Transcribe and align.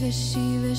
Shiva 0.00 0.74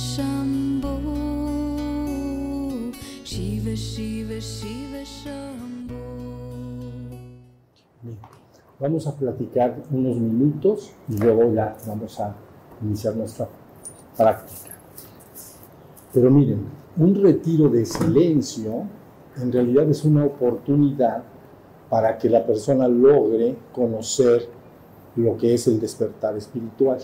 Vamos 8.80 9.08
a 9.08 9.16
platicar 9.18 9.76
unos 9.92 10.16
minutos 10.16 10.92
y 11.10 11.18
luego 11.18 11.54
ya 11.54 11.76
vamos 11.86 12.18
a 12.22 12.34
iniciar 12.82 13.18
nuestra 13.18 13.50
práctica. 14.16 14.74
Pero 16.14 16.32
miren, 16.32 16.66
un 16.96 17.22
retiro 17.22 17.68
de 17.68 17.86
silencio 17.86 18.86
en 19.36 19.52
realidad 19.52 19.90
es 19.90 20.06
una 20.06 20.24
oportunidad 20.24 21.24
para 21.90 22.18
que 22.18 22.30
la 22.30 22.46
persona 22.46 22.88
logre 22.88 23.58
conocer 23.74 24.48
lo 25.18 25.36
que 25.36 25.56
es 25.56 25.68
el 25.68 25.82
despertar 25.82 26.38
espiritual. 26.38 27.00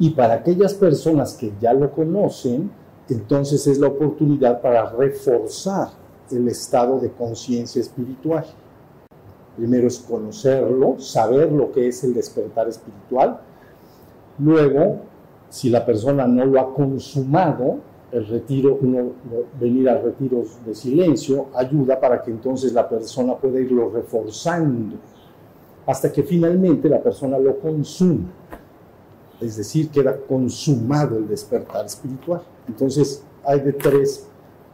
Y 0.00 0.10
para 0.10 0.34
aquellas 0.34 0.72
personas 0.72 1.34
que 1.34 1.52
ya 1.60 1.74
lo 1.74 1.92
conocen, 1.92 2.70
entonces 3.10 3.66
es 3.66 3.78
la 3.78 3.88
oportunidad 3.88 4.62
para 4.62 4.90
reforzar 4.90 5.90
el 6.30 6.48
estado 6.48 6.98
de 6.98 7.12
conciencia 7.12 7.82
espiritual. 7.82 8.46
Primero 9.58 9.86
es 9.86 9.98
conocerlo, 9.98 10.98
saber 10.98 11.52
lo 11.52 11.70
que 11.70 11.88
es 11.88 12.02
el 12.02 12.14
despertar 12.14 12.66
espiritual. 12.66 13.40
Luego, 14.38 15.00
si 15.50 15.68
la 15.68 15.84
persona 15.84 16.26
no 16.26 16.46
lo 16.46 16.58
ha 16.58 16.72
consumado, 16.72 17.80
el 18.10 18.26
retiro, 18.26 18.78
uno, 18.80 19.12
venir 19.60 19.90
a 19.90 19.98
retiros 19.98 20.64
de 20.64 20.74
silencio 20.74 21.48
ayuda 21.54 22.00
para 22.00 22.22
que 22.22 22.30
entonces 22.30 22.72
la 22.72 22.88
persona 22.88 23.36
pueda 23.36 23.60
irlo 23.60 23.90
reforzando 23.90 24.96
hasta 25.86 26.10
que 26.10 26.22
finalmente 26.22 26.88
la 26.88 27.02
persona 27.02 27.38
lo 27.38 27.58
consuma. 27.58 28.32
Es 29.40 29.56
decir, 29.56 29.90
queda 29.90 30.16
consumado 30.16 31.16
el 31.16 31.28
despertar 31.28 31.86
espiritual. 31.86 32.42
Entonces, 32.68 33.24
hay 33.44 33.60
de 33.60 33.72
tres 33.72 34.26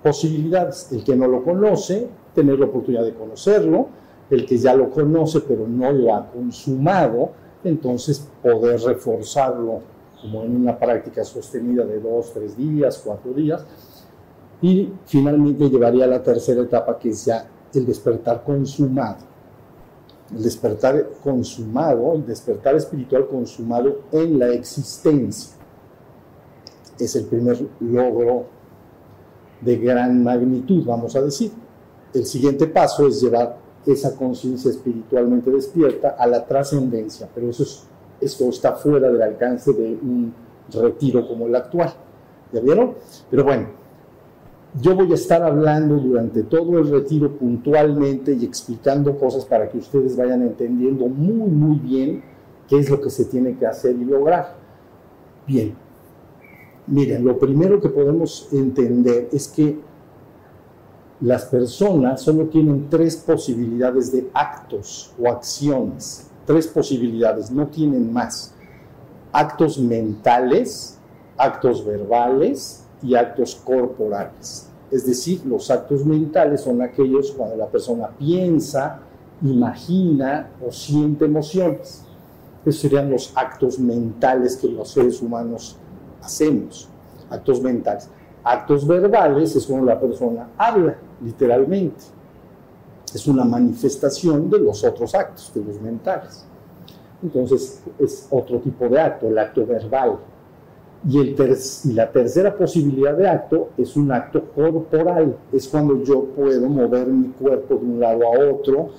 posibilidades. 0.03 0.89
El 0.93 1.05
que 1.05 1.15
no 1.15 1.29
lo 1.29 1.45
conoce, 1.45 2.09
tener 2.35 2.59
la 2.59 2.67
oportunidad 2.67 3.05
de 3.05 3.15
conocerlo. 3.15 3.89
El 4.29 4.45
que 4.45 4.59
ya 4.59 4.75
lo 4.75 4.91
conoce 4.91 5.41
pero 5.41 5.69
no 5.69 5.93
lo 5.93 6.15
ha 6.15 6.29
consumado, 6.29 7.31
entonces 7.63 8.29
poder 8.43 8.81
reforzarlo 8.81 9.81
como 10.21 10.43
en 10.43 10.57
una 10.57 10.77
práctica 10.77 11.23
sostenida 11.25 11.85
de 11.85 12.01
dos, 12.01 12.33
tres 12.33 12.57
días, 12.57 13.01
cuatro 13.05 13.33
días. 13.33 13.65
Y 14.61 14.91
finalmente 15.05 15.71
llevaría 15.71 16.07
a 16.07 16.09
la 16.09 16.23
tercera 16.23 16.63
etapa 16.63 16.99
que 16.99 17.11
es 17.11 17.25
ya 17.25 17.47
el 17.73 17.87
despertar 17.87 18.43
consumado 18.43 19.26
el 20.35 20.43
despertar 20.43 21.11
consumado, 21.23 22.15
el 22.15 22.27
despertar 22.27 22.75
espiritual 22.77 23.27
consumado 23.29 24.03
en 24.13 24.39
la 24.39 24.49
existencia. 24.49 25.55
Es 26.99 27.15
el 27.17 27.25
primer 27.27 27.59
logro 27.81 28.47
de 29.61 29.77
gran 29.77 30.23
magnitud, 30.23 30.85
vamos 30.85 31.15
a 31.17 31.23
decir. 31.23 31.53
El 32.13 32.25
siguiente 32.25 32.67
paso 32.67 33.07
es 33.07 33.21
llevar 33.21 33.59
esa 33.87 34.17
conciencia 34.17 34.71
espiritualmente 34.71 35.51
despierta 35.51 36.17
a 36.19 36.27
la 36.27 36.45
trascendencia, 36.45 37.29
pero 37.33 37.51
eso 37.51 37.63
es, 37.63 37.85
esto 38.21 38.49
está 38.49 38.73
fuera 38.73 39.09
del 39.09 39.23
alcance 39.23 39.73
de 39.73 39.99
un 40.03 40.35
retiro 40.73 41.27
como 41.29 41.47
el 41.47 41.55
actual. 41.55 41.93
¿Ya 42.53 42.61
vieron? 42.61 42.95
Pero 43.31 43.45
bueno, 43.45 43.69
yo 44.81 44.95
voy 44.95 45.11
a 45.13 45.15
estar 45.15 45.43
hablando 45.43 45.97
durante 45.97 46.43
todo 46.43 46.79
el 46.79 46.91
retiro 46.91 47.33
puntualmente 47.33 48.35
y 48.35 48.45
explicando 48.45 49.19
cosas 49.19 49.45
para 49.45 49.69
que 49.69 49.79
ustedes 49.79 50.17
vayan 50.17 50.43
entendiendo 50.43 51.07
muy, 51.07 51.49
muy 51.49 51.79
bien 51.79 52.23
qué 52.69 52.79
es 52.79 52.91
lo 52.91 53.01
que 53.01 53.11
se 53.11 53.25
tiene 53.25 53.57
que 53.57 53.67
hacer 53.67 53.97
y 53.97 54.05
lograr. 54.05 54.55
Bien, 55.47 55.75
miren, 56.87 57.25
lo 57.25 57.39
primero 57.39 57.81
que 57.81 57.89
podemos 57.89 58.49
entender 58.53 59.29
es 59.33 59.49
que 59.49 59.79
las 61.21 61.47
personas 61.47 62.21
solo 62.21 62.47
tienen 62.49 62.91
tres 62.91 63.17
posibilidades 63.17 64.13
de 64.13 64.29
actos 64.35 65.15
o 65.19 65.29
acciones, 65.31 66.29
tres 66.45 66.67
posibilidades, 66.67 67.51
no 67.51 67.69
tienen 67.69 68.13
más. 68.13 68.53
Actos 69.33 69.79
mentales, 69.79 70.99
actos 71.39 71.85
verbales 71.85 72.86
y 73.03 73.15
actos 73.15 73.55
corporales. 73.57 74.69
Es 74.91 75.07
decir, 75.07 75.45
los 75.45 75.71
actos 75.71 76.05
mentales 76.05 76.61
son 76.61 76.81
aquellos 76.81 77.33
cuando 77.33 77.57
la 77.57 77.67
persona 77.67 78.09
piensa, 78.09 79.01
imagina 79.43 80.51
o 80.67 80.71
siente 80.71 81.25
emociones. 81.25 82.05
Esos 82.65 82.81
serían 82.81 83.11
los 83.11 83.33
actos 83.37 83.79
mentales 83.79 84.57
que 84.57 84.69
los 84.69 84.91
seres 84.91 85.21
humanos 85.23 85.77
hacemos, 86.23 86.89
actos 87.31 87.61
mentales. 87.61 88.09
Actos 88.43 88.87
verbales 88.87 89.57
es 89.57 89.67
cuando 89.67 89.87
la 89.87 89.99
persona 89.99 90.49
habla, 90.57 90.97
literalmente. 91.23 92.05
Es 93.13 93.27
una 93.27 93.45
manifestación 93.45 94.49
de 94.51 94.59
los 94.59 94.85
otros 94.85 95.15
actos, 95.15 95.53
de 95.55 95.65
los 95.65 95.81
mentales. 95.81 96.45
Entonces 97.23 97.83
es 97.99 98.29
otro 98.31 98.61
tipo 98.61 98.89
de 98.89 99.01
acto, 99.01 99.29
el 99.29 99.39
acto 99.39 99.67
verbal. 99.67 100.19
Y, 101.09 101.37
la 101.93 102.11
tercera 102.11 102.57
posibilidad 102.57 103.15
de 103.15 103.29
acto 103.29 103.71
es 103.77 103.97
un 103.97 104.11
acto 104.11 104.43
corporal, 104.55 105.37
es 105.53 105.69
cuando 105.69 106.03
yo 106.03 106.25
puedo 106.25 106.69
mover 106.69 107.07
mi 107.07 107.29
cuerpo 107.29 107.77
de 107.77 107.85
un 107.85 108.01
lado 108.01 108.23
a 108.25 108.51
otro, 108.51 108.91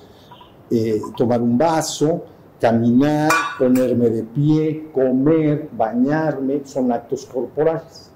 eh, 0.70 1.00
tomar 1.16 1.42
un 1.42 1.58
vaso, 1.58 2.22
caminar, 2.60 3.30
ponerme 3.58 4.10
de 4.10 4.22
pie, 4.22 4.88
comer, 4.92 5.68
bañarme, 5.72 6.62
son 6.64 6.92
actos 6.92 7.26
corporales. 7.26 8.10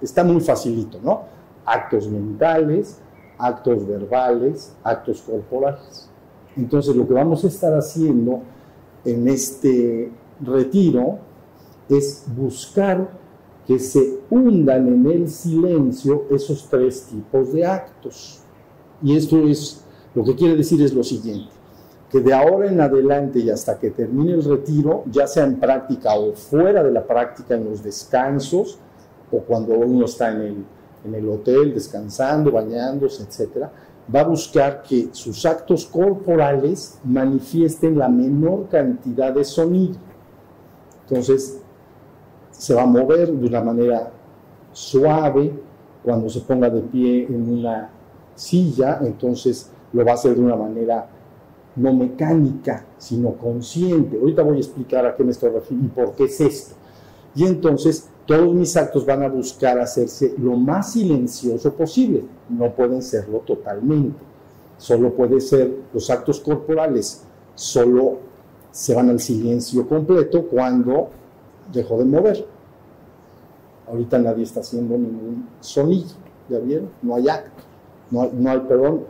Está 0.00 0.24
muy 0.24 0.40
facilito, 0.40 0.98
¿no? 1.02 1.22
Actos 1.64 2.08
mentales, 2.08 3.00
actos 3.38 3.86
verbales, 3.86 4.74
actos 4.82 5.22
corporales. 5.22 6.08
Entonces 6.56 6.96
lo 6.96 7.06
que 7.06 7.14
vamos 7.14 7.44
a 7.44 7.48
estar 7.48 7.72
haciendo 7.74 8.40
en 9.04 9.28
este 9.28 10.10
retiro 10.40 11.18
es 11.88 12.24
buscar 12.34 13.08
que 13.66 13.78
se 13.78 14.20
hundan 14.30 14.86
en 14.86 15.06
el 15.06 15.28
silencio 15.28 16.24
esos 16.30 16.68
tres 16.68 17.02
tipos 17.02 17.52
de 17.52 17.66
actos. 17.66 18.40
Y 19.02 19.16
esto 19.16 19.38
es, 19.46 19.84
lo 20.14 20.22
que 20.22 20.36
quiere 20.36 20.56
decir 20.56 20.80
es 20.82 20.94
lo 20.94 21.02
siguiente, 21.02 21.50
que 22.10 22.20
de 22.20 22.32
ahora 22.32 22.68
en 22.68 22.80
adelante 22.80 23.40
y 23.40 23.50
hasta 23.50 23.78
que 23.78 23.90
termine 23.90 24.32
el 24.32 24.44
retiro, 24.44 25.04
ya 25.10 25.26
sea 25.26 25.44
en 25.44 25.58
práctica 25.58 26.14
o 26.14 26.32
fuera 26.32 26.82
de 26.82 26.92
la 26.92 27.04
práctica, 27.04 27.56
en 27.56 27.64
los 27.64 27.82
descansos, 27.82 28.78
o 29.32 29.40
cuando 29.40 29.74
uno 29.74 30.04
está 30.04 30.30
en 30.30 30.40
el, 30.40 30.64
en 31.04 31.14
el 31.14 31.28
hotel 31.28 31.74
descansando, 31.74 32.52
bañándose, 32.52 33.24
etc., 33.24 33.66
va 34.14 34.20
a 34.20 34.24
buscar 34.24 34.82
que 34.82 35.08
sus 35.10 35.44
actos 35.44 35.84
corporales 35.86 37.00
manifiesten 37.02 37.98
la 37.98 38.08
menor 38.08 38.68
cantidad 38.68 39.32
de 39.32 39.44
sonido. 39.44 39.96
Entonces, 41.08 41.60
se 42.58 42.74
va 42.74 42.82
a 42.82 42.86
mover 42.86 43.32
de 43.32 43.46
una 43.46 43.60
manera 43.62 44.10
suave 44.72 45.52
cuando 46.02 46.28
se 46.28 46.40
ponga 46.40 46.70
de 46.70 46.80
pie 46.80 47.26
en 47.26 47.58
una 47.58 47.90
silla, 48.34 49.00
entonces 49.02 49.70
lo 49.92 50.04
va 50.04 50.12
a 50.12 50.14
hacer 50.14 50.34
de 50.34 50.42
una 50.42 50.56
manera 50.56 51.08
no 51.76 51.92
mecánica, 51.92 52.84
sino 52.98 53.32
consciente. 53.32 54.18
Ahorita 54.18 54.42
voy 54.42 54.56
a 54.56 54.60
explicar 54.60 55.04
a 55.06 55.14
qué 55.14 55.24
me 55.24 55.32
estoy 55.32 55.50
refiriendo 55.50 55.88
y 55.88 56.04
por 56.04 56.14
qué 56.14 56.24
es 56.24 56.40
esto. 56.40 56.74
Y 57.34 57.44
entonces 57.44 58.08
todos 58.24 58.54
mis 58.54 58.76
actos 58.76 59.04
van 59.04 59.22
a 59.22 59.28
buscar 59.28 59.78
hacerse 59.78 60.34
lo 60.38 60.56
más 60.56 60.92
silencioso 60.92 61.72
posible. 61.74 62.24
No 62.48 62.70
pueden 62.72 63.02
serlo 63.02 63.38
totalmente. 63.40 64.18
Solo 64.78 65.12
puede 65.12 65.40
ser 65.40 65.70
los 65.92 66.10
actos 66.10 66.40
corporales, 66.40 67.24
solo 67.54 68.18
se 68.70 68.94
van 68.94 69.08
al 69.08 69.20
silencio 69.20 69.86
completo 69.88 70.46
cuando 70.46 71.08
dejó 71.72 71.98
de 71.98 72.04
mover. 72.04 72.55
Ahorita 73.88 74.18
nadie 74.18 74.44
está 74.44 74.60
haciendo 74.60 74.96
ningún 74.96 75.48
sonido, 75.60 76.08
¿ya 76.48 76.58
vieron? 76.58 76.90
No 77.02 77.14
hay 77.14 77.28
acto, 77.28 77.62
no 78.10 78.50
hay, 78.50 78.60
perdón, 78.60 79.04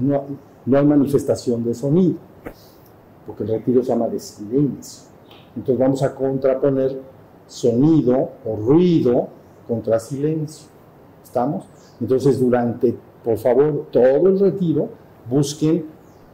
no, 0.00 0.24
no 0.64 0.78
hay 0.78 0.86
manifestación 0.86 1.62
de 1.64 1.74
sonido, 1.74 2.16
porque 3.26 3.42
el 3.42 3.50
retiro 3.50 3.82
se 3.82 3.90
llama 3.90 4.08
de 4.08 4.18
silencio. 4.18 5.08
Entonces 5.54 5.78
vamos 5.78 6.02
a 6.02 6.14
contraponer 6.14 6.98
sonido 7.46 8.30
o 8.46 8.56
ruido 8.56 9.28
contra 9.68 9.98
silencio. 10.00 10.66
¿Estamos? 11.22 11.66
Entonces 12.00 12.40
durante, 12.40 12.96
por 13.22 13.36
favor, 13.36 13.86
todo 13.90 14.28
el 14.28 14.38
retiro, 14.38 14.88
busquen 15.28 15.84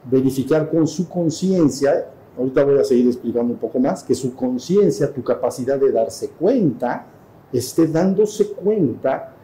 verificar 0.09 0.71
con 0.71 0.87
su 0.87 1.09
conciencia 1.09 2.07
ahorita 2.39 2.65
voy 2.65 2.79
a 2.79 2.85
seguir 2.85 3.09
explicando 3.09 3.53
un 3.53 3.59
poco 3.59 3.79
más, 3.81 4.05
que 4.05 4.15
su 4.15 4.35
conciencia, 4.35 5.13
tu 5.13 5.23
capacidad 5.23 5.79
de 5.79 5.91
darse 5.91 6.31
cuenta, 6.31 7.05
esté 7.53 7.87
dándose 7.87 8.49
cuenta 8.53 9.35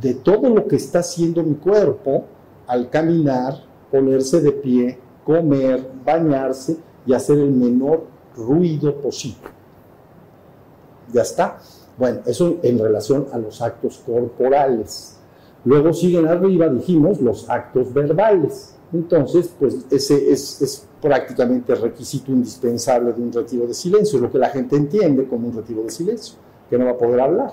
de 0.00 0.14
todo 0.14 0.48
lo 0.48 0.66
que 0.66 0.76
está 0.76 1.00
haciendo 1.00 1.42
mi 1.42 1.54
cuerpo 1.54 2.24
al 2.66 2.90
caminar, 2.90 3.54
ponerse 3.90 4.40
de 4.40 4.52
pie, 4.52 4.98
comer, 5.24 5.88
bañarse 6.04 6.76
y 7.06 7.12
hacer 7.12 7.38
el 7.38 7.52
menor 7.52 8.06
ruido 8.36 8.94
posible. 9.00 9.50
Ya 11.12 11.22
está. 11.22 11.58
Bueno, 11.96 12.20
eso 12.26 12.58
en 12.62 12.78
relación 12.78 13.26
a 13.32 13.38
los 13.38 13.62
actos 13.62 14.02
corporales. 14.04 15.16
Luego 15.64 15.92
siguen 15.92 16.26
arriba, 16.26 16.68
dijimos, 16.68 17.20
los 17.20 17.48
actos 17.48 17.92
verbales. 17.92 18.74
Entonces, 18.92 19.50
pues 19.58 19.78
ese 19.90 20.30
es, 20.30 20.62
es 20.62 20.86
prácticamente 21.00 21.72
el 21.72 21.80
requisito 21.80 22.32
indispensable 22.32 23.12
de 23.12 23.22
un 23.22 23.32
retiro 23.32 23.66
de 23.66 23.74
silencio, 23.74 24.16
es 24.16 24.22
lo 24.22 24.30
que 24.30 24.38
la 24.38 24.50
gente 24.50 24.76
entiende 24.76 25.26
como 25.26 25.48
un 25.48 25.54
retiro 25.54 25.82
de 25.82 25.90
silencio, 25.90 26.36
que 26.68 26.78
no 26.78 26.86
va 26.86 26.92
a 26.92 26.98
poder 26.98 27.20
hablar 27.20 27.52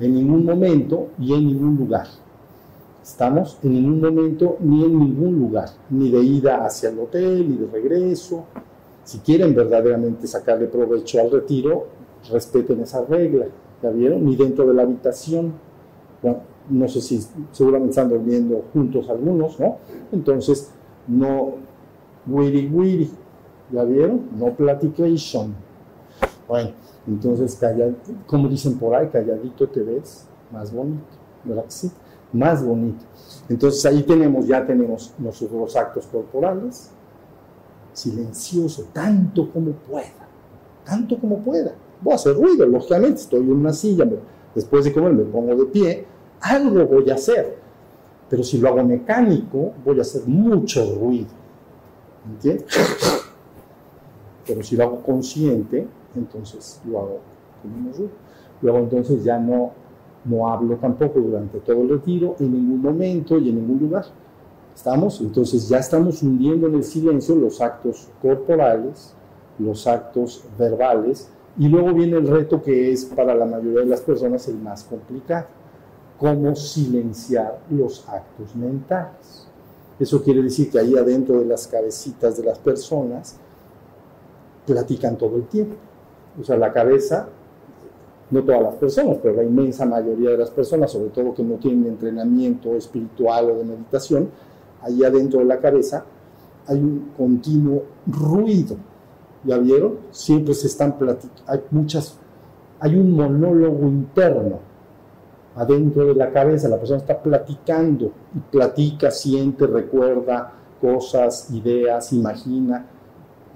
en 0.00 0.14
ningún 0.14 0.44
momento 0.44 1.08
y 1.18 1.34
en 1.34 1.46
ningún 1.46 1.76
lugar. 1.76 2.06
Estamos 3.02 3.58
en 3.62 3.72
ningún 3.72 4.00
momento 4.00 4.56
ni 4.60 4.84
en 4.84 4.98
ningún 4.98 5.38
lugar, 5.38 5.70
ni 5.90 6.10
de 6.10 6.20
ida 6.22 6.64
hacia 6.64 6.90
el 6.90 6.98
hotel, 6.98 7.48
ni 7.48 7.56
de 7.56 7.66
regreso. 7.66 8.44
Si 9.04 9.18
quieren 9.20 9.54
verdaderamente 9.54 10.26
sacarle 10.26 10.66
provecho 10.66 11.20
al 11.20 11.30
retiro, 11.30 11.86
respeten 12.30 12.80
esa 12.80 13.04
regla, 13.04 13.46
¿ya 13.82 13.90
vieron? 13.90 14.24
Ni 14.24 14.36
dentro 14.36 14.66
de 14.66 14.74
la 14.74 14.82
habitación. 14.82 15.54
Bueno, 16.22 16.40
no 16.68 16.86
sé 16.86 17.00
si 17.00 17.24
seguramente 17.52 17.90
están 17.90 18.10
durmiendo 18.10 18.64
juntos 18.72 19.08
algunos, 19.08 19.58
¿no? 19.58 19.78
Entonces, 20.12 20.70
no 21.06 21.54
wiri 22.26 22.68
wiri, 22.68 23.10
¿ya 23.72 23.84
vieron? 23.84 24.28
No 24.38 24.52
platication. 24.52 25.54
Bueno, 26.46 26.72
entonces, 27.08 27.56
callad, 27.56 27.92
como 28.26 28.48
dicen 28.48 28.78
por 28.78 28.94
ahí, 28.94 29.08
calladito 29.08 29.66
te 29.68 29.82
ves 29.82 30.26
más 30.52 30.72
bonito, 30.72 31.04
¿verdad 31.44 31.64
sí? 31.68 31.90
Más 32.32 32.64
bonito. 32.64 33.04
Entonces 33.48 33.84
ahí 33.86 34.02
tenemos, 34.02 34.46
ya 34.46 34.66
tenemos 34.66 35.14
nuestros 35.18 35.74
actos 35.76 36.06
corporales, 36.06 36.90
silencioso, 37.94 38.88
tanto 38.92 39.50
como 39.50 39.72
pueda, 39.72 40.28
tanto 40.84 41.18
como 41.18 41.38
pueda. 41.38 41.74
Voy 42.02 42.12
a 42.12 42.16
hacer 42.16 42.34
ruido, 42.34 42.66
lógicamente, 42.66 43.22
estoy 43.22 43.40
en 43.40 43.52
una 43.52 43.72
silla, 43.72 44.06
después 44.54 44.84
de 44.84 44.92
comer 44.92 45.14
me 45.14 45.24
pongo 45.24 45.54
de 45.54 45.64
pie, 45.64 46.06
algo 46.42 46.84
voy 46.86 47.10
a 47.10 47.14
hacer. 47.14 47.56
Pero 48.28 48.44
si 48.44 48.58
lo 48.58 48.68
hago 48.68 48.84
mecánico, 48.84 49.72
voy 49.82 49.98
a 49.98 50.02
hacer 50.02 50.26
mucho 50.26 50.84
ruido. 51.00 51.28
¿Entiendes? 52.26 52.66
Pero 54.46 54.62
si 54.62 54.76
lo 54.76 54.84
hago 54.84 55.02
consciente, 55.02 55.86
entonces 56.18 56.80
lo 56.84 56.98
hago 56.98 57.20
con 57.62 57.92
ruido. 57.92 58.10
Luego 58.60 58.78
entonces 58.78 59.24
ya 59.24 59.38
no, 59.38 59.72
no 60.24 60.50
hablo 60.50 60.76
tampoco 60.76 61.20
durante 61.20 61.58
todo 61.60 61.82
el 61.82 61.88
retiro, 61.88 62.36
en 62.38 62.52
ningún 62.52 62.82
momento 62.82 63.38
y 63.38 63.48
en 63.48 63.56
ningún 63.56 63.78
lugar. 63.78 64.04
¿Estamos? 64.74 65.20
Entonces 65.20 65.68
ya 65.68 65.78
estamos 65.78 66.22
hundiendo 66.22 66.68
en 66.68 66.74
el 66.76 66.84
silencio 66.84 67.34
los 67.34 67.60
actos 67.60 68.08
corporales, 68.22 69.14
los 69.58 69.86
actos 69.86 70.44
verbales, 70.58 71.30
y 71.58 71.68
luego 71.68 71.92
viene 71.92 72.16
el 72.16 72.28
reto 72.28 72.62
que 72.62 72.92
es 72.92 73.04
para 73.04 73.34
la 73.34 73.44
mayoría 73.44 73.80
de 73.80 73.86
las 73.86 74.00
personas 74.00 74.46
el 74.46 74.58
más 74.58 74.84
complicado, 74.84 75.46
cómo 76.16 76.54
silenciar 76.54 77.58
los 77.70 78.08
actos 78.08 78.54
mentales. 78.54 79.48
Eso 79.98 80.22
quiere 80.22 80.42
decir 80.42 80.70
que 80.70 80.78
ahí 80.78 80.96
adentro 80.96 81.40
de 81.40 81.46
las 81.46 81.66
cabecitas 81.66 82.36
de 82.36 82.44
las 82.44 82.58
personas 82.58 83.36
platican 84.64 85.18
todo 85.18 85.36
el 85.36 85.48
tiempo. 85.48 85.74
O 86.40 86.44
sea, 86.44 86.56
la 86.56 86.72
cabeza, 86.72 87.28
no 88.30 88.42
todas 88.42 88.62
las 88.62 88.74
personas, 88.74 89.18
pero 89.22 89.36
la 89.36 89.44
inmensa 89.44 89.86
mayoría 89.86 90.30
de 90.30 90.38
las 90.38 90.50
personas, 90.50 90.90
sobre 90.92 91.10
todo 91.10 91.34
que 91.34 91.42
no 91.42 91.54
tienen 91.56 91.86
entrenamiento 91.86 92.74
espiritual 92.76 93.50
o 93.50 93.54
de 93.56 93.64
meditación, 93.64 94.28
ahí 94.82 95.02
adentro 95.04 95.40
de 95.40 95.46
la 95.46 95.58
cabeza 95.58 96.04
hay 96.66 96.78
un 96.78 97.12
continuo 97.16 97.84
ruido. 98.06 98.76
¿Ya 99.44 99.56
vieron? 99.58 99.98
Siempre 100.10 100.52
se 100.54 100.66
están 100.66 100.98
platicando, 100.98 101.42
hay 101.46 101.60
muchas, 101.70 102.18
hay 102.80 102.96
un 102.96 103.12
monólogo 103.12 103.86
interno 103.86 104.68
adentro 105.58 106.06
de 106.06 106.14
la 106.14 106.30
cabeza, 106.30 106.68
la 106.68 106.78
persona 106.78 107.00
está 107.00 107.20
platicando 107.20 108.12
y 108.34 108.38
platica, 108.38 109.10
siente, 109.10 109.66
recuerda 109.66 110.52
cosas, 110.80 111.50
ideas, 111.50 112.12
imagina. 112.12 112.86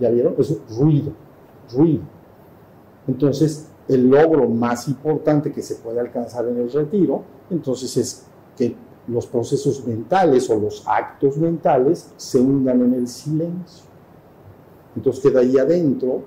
¿Ya 0.01 0.11
vieron? 0.11 0.35
Es 0.37 0.59
ruido, 0.77 1.13
ruido. 1.73 2.03
Entonces, 3.07 3.67
el 3.89 4.09
logro 4.09 4.49
más 4.49 4.89
importante 4.89 5.53
que 5.53 5.63
se 5.63 5.77
puede 5.77 6.01
alcanzar 6.01 6.47
en 6.47 6.59
el 6.59 6.71
retiro, 6.71 7.23
entonces 7.51 7.97
es 7.97 8.25
que 8.57 8.75
los 9.09 9.27
procesos 9.27 9.85
mentales 9.87 10.49
o 10.51 10.59
los 10.59 10.85
actos 10.87 11.37
mentales 11.37 12.11
se 12.17 12.41
hundan 12.41 12.81
en 12.83 12.95
el 12.95 13.09
silencio. 13.09 13.85
Entonces 14.95 15.23
queda 15.23 15.41
ahí 15.41 15.59
adentro 15.59 16.23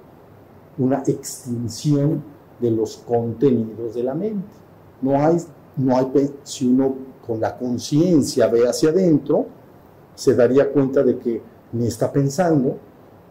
una 0.78 1.02
extinción 1.08 2.22
de 2.60 2.72
los 2.72 2.98
contenidos 2.98 3.96
de 3.96 4.04
la 4.04 4.14
mente. 4.14 4.48
No 5.02 5.16
hay, 5.24 5.38
no 5.78 5.96
hay, 5.96 6.08
si 6.44 6.68
uno 6.68 6.96
con 7.26 7.40
la 7.40 7.58
conciencia 7.58 8.48
ve 8.48 8.68
hacia 8.68 8.90
adentro, 8.90 9.46
se 10.14 10.36
daría 10.36 10.72
cuenta 10.72 11.04
de 11.04 11.18
que 11.18 11.42
ni 11.72 11.88
está 11.88 12.12
pensando, 12.12 12.78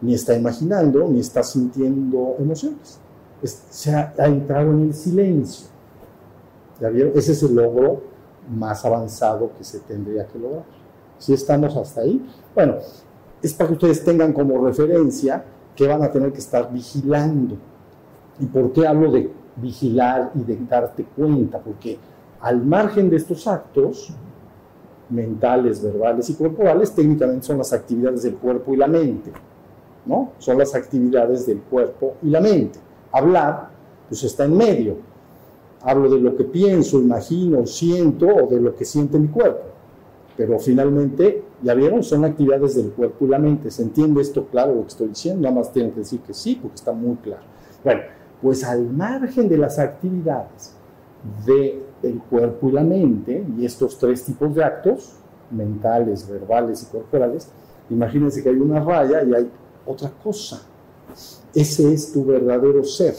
ni 0.00 0.14
está 0.14 0.34
imaginando, 0.34 1.06
ni 1.08 1.20
está 1.20 1.42
sintiendo 1.42 2.36
emociones 2.38 3.00
se 3.46 3.94
ha, 3.94 4.12
entrado 4.18 4.70
en 4.72 4.82
el 4.82 4.94
silencio. 4.94 5.68
¿Ya 6.80 6.88
vieron? 6.88 7.12
Ese 7.16 7.32
es 7.32 7.42
el 7.42 7.54
logro 7.54 8.02
más 8.48 8.84
avanzado 8.84 9.50
que 9.56 9.64
se 9.64 9.80
tendría 9.80 10.26
que 10.26 10.38
lograr. 10.38 10.64
Si 11.18 11.32
estamos 11.32 11.76
hasta 11.76 12.02
ahí, 12.02 12.24
bueno, 12.54 12.76
es 13.42 13.54
para 13.54 13.68
que 13.68 13.74
ustedes 13.74 14.04
tengan 14.04 14.32
como 14.32 14.64
referencia 14.64 15.44
que 15.76 15.86
van 15.86 16.02
a 16.02 16.10
tener 16.10 16.32
que 16.32 16.38
estar 16.38 16.72
vigilando. 16.72 17.56
¿Y 18.38 18.46
por 18.46 18.72
qué 18.72 18.86
hablo 18.86 19.10
de 19.10 19.30
vigilar 19.56 20.32
y 20.34 20.42
de 20.42 20.58
darte 20.68 21.04
cuenta? 21.04 21.58
Porque 21.58 21.98
al 22.40 22.64
margen 22.64 23.08
de 23.08 23.16
estos 23.16 23.46
actos, 23.46 24.12
mentales, 25.08 25.82
verbales 25.82 26.28
y 26.30 26.34
corporales, 26.34 26.92
técnicamente 26.92 27.46
son 27.46 27.58
las 27.58 27.72
actividades 27.72 28.22
del 28.22 28.36
cuerpo 28.36 28.74
y 28.74 28.76
la 28.76 28.88
mente, 28.88 29.32
¿no? 30.06 30.32
Son 30.38 30.58
las 30.58 30.74
actividades 30.74 31.46
del 31.46 31.60
cuerpo 31.60 32.16
y 32.22 32.30
la 32.30 32.40
mente 32.40 32.78
hablar, 33.14 33.68
pues 34.08 34.24
está 34.24 34.44
en 34.44 34.56
medio. 34.56 34.96
Hablo 35.82 36.10
de 36.10 36.18
lo 36.18 36.36
que 36.36 36.44
pienso, 36.44 36.98
imagino, 36.98 37.64
siento 37.66 38.26
o 38.26 38.48
de 38.48 38.60
lo 38.60 38.74
que 38.74 38.84
siente 38.84 39.18
mi 39.18 39.28
cuerpo. 39.28 39.62
Pero 40.36 40.58
finalmente, 40.58 41.44
ya 41.62 41.74
vieron, 41.74 42.02
son 42.02 42.24
actividades 42.24 42.74
del 42.74 42.90
cuerpo 42.90 43.24
y 43.24 43.28
la 43.28 43.38
mente. 43.38 43.70
¿Se 43.70 43.82
entiende 43.82 44.20
esto 44.20 44.46
claro 44.46 44.74
lo 44.74 44.82
que 44.82 44.88
estoy 44.88 45.08
diciendo? 45.08 45.42
Nada 45.42 45.54
más 45.54 45.72
tienen 45.72 45.92
que 45.92 46.00
decir 46.00 46.20
que 46.20 46.34
sí, 46.34 46.58
porque 46.60 46.74
está 46.74 46.92
muy 46.92 47.16
claro. 47.16 47.42
Bueno, 47.84 48.00
pues 48.42 48.64
al 48.64 48.90
margen 48.90 49.48
de 49.48 49.58
las 49.58 49.78
actividades 49.78 50.74
del 51.46 52.18
cuerpo 52.28 52.68
y 52.68 52.72
la 52.72 52.82
mente, 52.82 53.46
y 53.56 53.64
estos 53.64 53.96
tres 53.96 54.24
tipos 54.24 54.54
de 54.54 54.64
actos, 54.64 55.12
mentales, 55.50 56.28
verbales 56.28 56.82
y 56.82 56.86
corporales, 56.90 57.48
imagínense 57.90 58.42
que 58.42 58.48
hay 58.48 58.56
una 58.56 58.82
raya 58.82 59.22
y 59.22 59.34
hay 59.34 59.48
otra 59.86 60.10
cosa 60.22 60.62
ese 61.54 61.92
es 61.92 62.12
tu 62.12 62.24
verdadero 62.24 62.82
ser. 62.84 63.14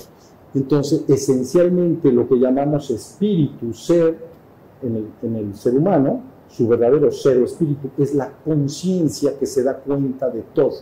Entonces, 0.53 1.03
esencialmente 1.07 2.11
lo 2.11 2.27
que 2.27 2.35
llamamos 2.35 2.89
espíritu, 2.89 3.73
ser, 3.73 4.17
en 4.81 5.35
el, 5.35 5.55
ser 5.55 5.75
humano, 5.75 6.21
su 6.47 6.67
verdadero 6.67 7.11
ser 7.11 7.37
o 7.37 7.45
espíritu, 7.45 7.89
es 7.97 8.13
la 8.13 8.31
conciencia 8.43 9.37
que 9.37 9.45
se 9.45 9.63
da 9.63 9.75
cuenta 9.77 10.29
de 10.29 10.41
todo. 10.53 10.73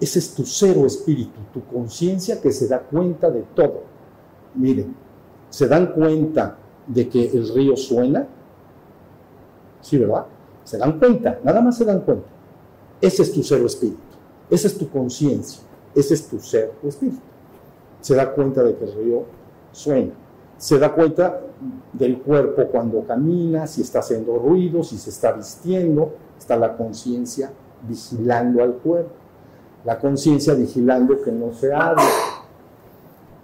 Ese 0.00 0.18
es 0.18 0.34
tu 0.34 0.44
ser 0.44 0.76
o 0.78 0.86
espíritu, 0.86 1.38
tu 1.52 1.64
conciencia 1.64 2.40
que 2.40 2.50
se 2.50 2.66
da 2.66 2.80
cuenta 2.80 3.30
de 3.30 3.42
todo. 3.54 3.82
Miren, 4.54 4.94
¿se 5.48 5.68
dan 5.68 5.92
cuenta 5.92 6.58
de 6.86 7.08
que 7.08 7.30
el 7.30 7.48
río 7.54 7.76
suena? 7.76 8.26
Sí, 9.80 9.98
¿verdad? 9.98 10.26
Se 10.64 10.78
dan 10.78 10.98
cuenta, 10.98 11.38
nada 11.44 11.60
más 11.60 11.76
se 11.76 11.84
dan 11.84 12.00
cuenta. 12.00 12.26
Ese 13.00 13.22
es 13.22 13.32
tu 13.32 13.42
ser 13.42 13.62
o 13.62 13.66
espíritu, 13.66 14.00
esa 14.50 14.66
es 14.66 14.76
tu 14.76 14.88
conciencia. 14.88 15.62
Ese 15.94 16.14
es 16.14 16.26
tu 16.26 16.38
ser 16.40 16.72
o 16.82 16.88
espíritu. 16.88 17.20
Se 18.00 18.14
da 18.14 18.32
cuenta 18.32 18.62
de 18.62 18.76
que 18.76 18.84
el 18.84 18.94
río 18.94 19.24
suena. 19.72 20.12
Se 20.56 20.78
da 20.78 20.92
cuenta 20.92 21.40
del 21.92 22.20
cuerpo 22.20 22.66
cuando 22.66 23.04
camina, 23.04 23.66
si 23.66 23.82
está 23.82 23.98
haciendo 24.00 24.38
ruido, 24.38 24.82
si 24.82 24.96
se 24.96 25.10
está 25.10 25.32
vistiendo. 25.32 26.14
Está 26.38 26.56
la 26.56 26.76
conciencia 26.76 27.52
vigilando 27.86 28.62
al 28.62 28.74
cuerpo. 28.74 29.12
La 29.84 29.98
conciencia 29.98 30.54
vigilando 30.54 31.20
que 31.20 31.32
no 31.32 31.52
se 31.52 31.72
hable. 31.72 32.02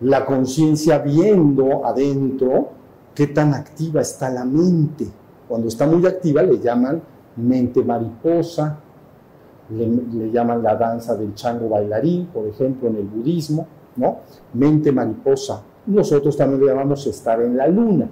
La 0.01 0.25
conciencia 0.25 0.99
viendo 0.99 1.85
adentro 1.85 2.71
qué 3.15 3.27
tan 3.27 3.53
activa 3.53 4.01
está 4.01 4.31
la 4.31 4.45
mente. 4.45 5.09
Cuando 5.49 5.69
está 5.69 5.87
muy 5.87 6.07
activa 6.07 6.43
le 6.43 6.61
llaman 6.61 7.03
mente 7.37 7.83
mariposa, 7.83 8.79
le, 9.71 10.31
llaman 10.31 10.63
la 10.63 10.77
danza 10.77 11.15
del 11.17 11.35
chango 11.35 11.69
bailarín, 11.69 12.27
por 12.27 12.47
ejemplo, 12.47 12.89
en 12.89 12.97
el 12.97 13.05
budismo, 13.05 13.67
¿no? 13.97 14.19
Mente 14.55 14.93
mariposa. 14.93 15.63
Nosotros 15.87 16.37
también 16.37 16.61
le 16.61 16.67
llamamos 16.67 17.07
estar 17.07 17.41
en 17.41 17.57
la 17.57 17.67
luna. 17.69 18.09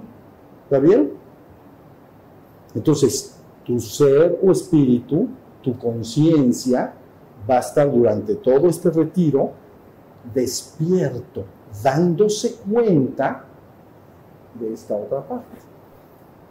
¿Está 0.63 0.79
bien? 0.79 1.11
Entonces, 2.75 3.39
tu 3.65 3.79
ser 3.79 4.39
o 4.43 4.51
espíritu, 4.51 5.27
tu 5.61 5.77
conciencia, 5.77 6.93
va 7.49 7.57
a 7.57 7.59
estar 7.59 7.91
durante 7.91 8.35
todo 8.35 8.67
este 8.67 8.89
retiro 8.89 9.51
despierto, 10.33 11.45
dándose 11.83 12.57
cuenta 12.69 13.45
de 14.59 14.73
esta 14.73 14.95
otra 14.95 15.21
parte, 15.21 15.57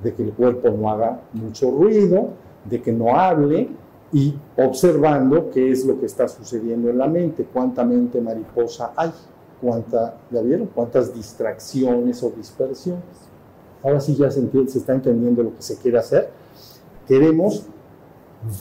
de 0.03 0.15
que 0.15 0.23
el 0.23 0.33
cuerpo 0.33 0.71
no 0.71 0.91
haga 0.91 1.21
mucho 1.33 1.71
ruido, 1.71 2.31
de 2.65 2.81
que 2.81 2.93
no 2.93 3.17
hable 3.17 3.69
y 4.17 4.35
observando 4.57 5.51
qué 5.51 5.71
es 5.71 5.85
lo 5.85 6.01
que 6.01 6.07
está 6.07 6.27
sucediendo 6.27 6.89
en 6.89 6.97
la 6.97 7.07
mente, 7.07 7.47
cuánta 7.53 7.85
mente 7.85 8.19
mariposa 8.19 8.95
hay, 8.97 9.13
cuánta, 9.61 10.17
¿ya 10.31 10.41
vieron? 10.41 10.69
Cuántas 10.69 11.15
distracciones 11.15 12.23
o 12.23 12.31
dispersiones. 12.31 13.05
Ahora 13.83 14.01
sí 14.01 14.17
ya 14.17 14.31
se, 14.31 14.41
entiende, 14.41 14.71
se 14.71 14.79
está 14.79 14.95
entendiendo 14.95 15.43
lo 15.43 15.55
que 15.55 15.61
se 15.61 15.77
quiere 15.77 15.99
hacer. 15.99 16.31
Queremos 17.07 17.67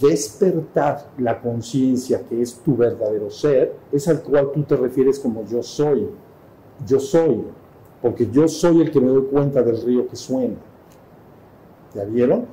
despertar 0.01 1.05
la 1.19 1.39
conciencia 1.39 2.21
que 2.27 2.41
es 2.41 2.55
tu 2.55 2.75
verdadero 2.75 3.29
ser, 3.29 3.77
es 3.93 4.09
al 4.09 4.23
cual 4.23 4.51
tú 4.53 4.63
te 4.63 4.75
refieres 4.75 5.19
como 5.19 5.45
yo 5.45 5.63
soy. 5.63 6.09
Yo 6.85 6.99
soy, 6.99 7.45
porque 8.01 8.29
yo 8.29 8.49
soy 8.49 8.81
el 8.81 8.91
que 8.91 8.99
me 8.99 9.07
doy 9.07 9.23
cuenta 9.27 9.63
del 9.63 9.81
río 9.81 10.05
que 10.05 10.17
suena. 10.17 10.57
¿Ya 11.93 12.03
vieron? 12.03 12.45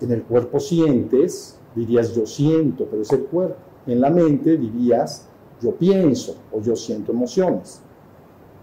En 0.00 0.10
el 0.10 0.24
cuerpo 0.24 0.58
sientes, 0.58 1.59
dirías 1.74 2.14
yo 2.14 2.26
siento, 2.26 2.86
pero 2.90 3.02
es 3.02 3.12
el 3.12 3.24
cuerpo. 3.24 3.56
En 3.86 4.00
la 4.00 4.10
mente 4.10 4.56
dirías 4.56 5.26
yo 5.60 5.74
pienso 5.74 6.36
o 6.52 6.60
yo 6.60 6.76
siento 6.76 7.12
emociones. 7.12 7.80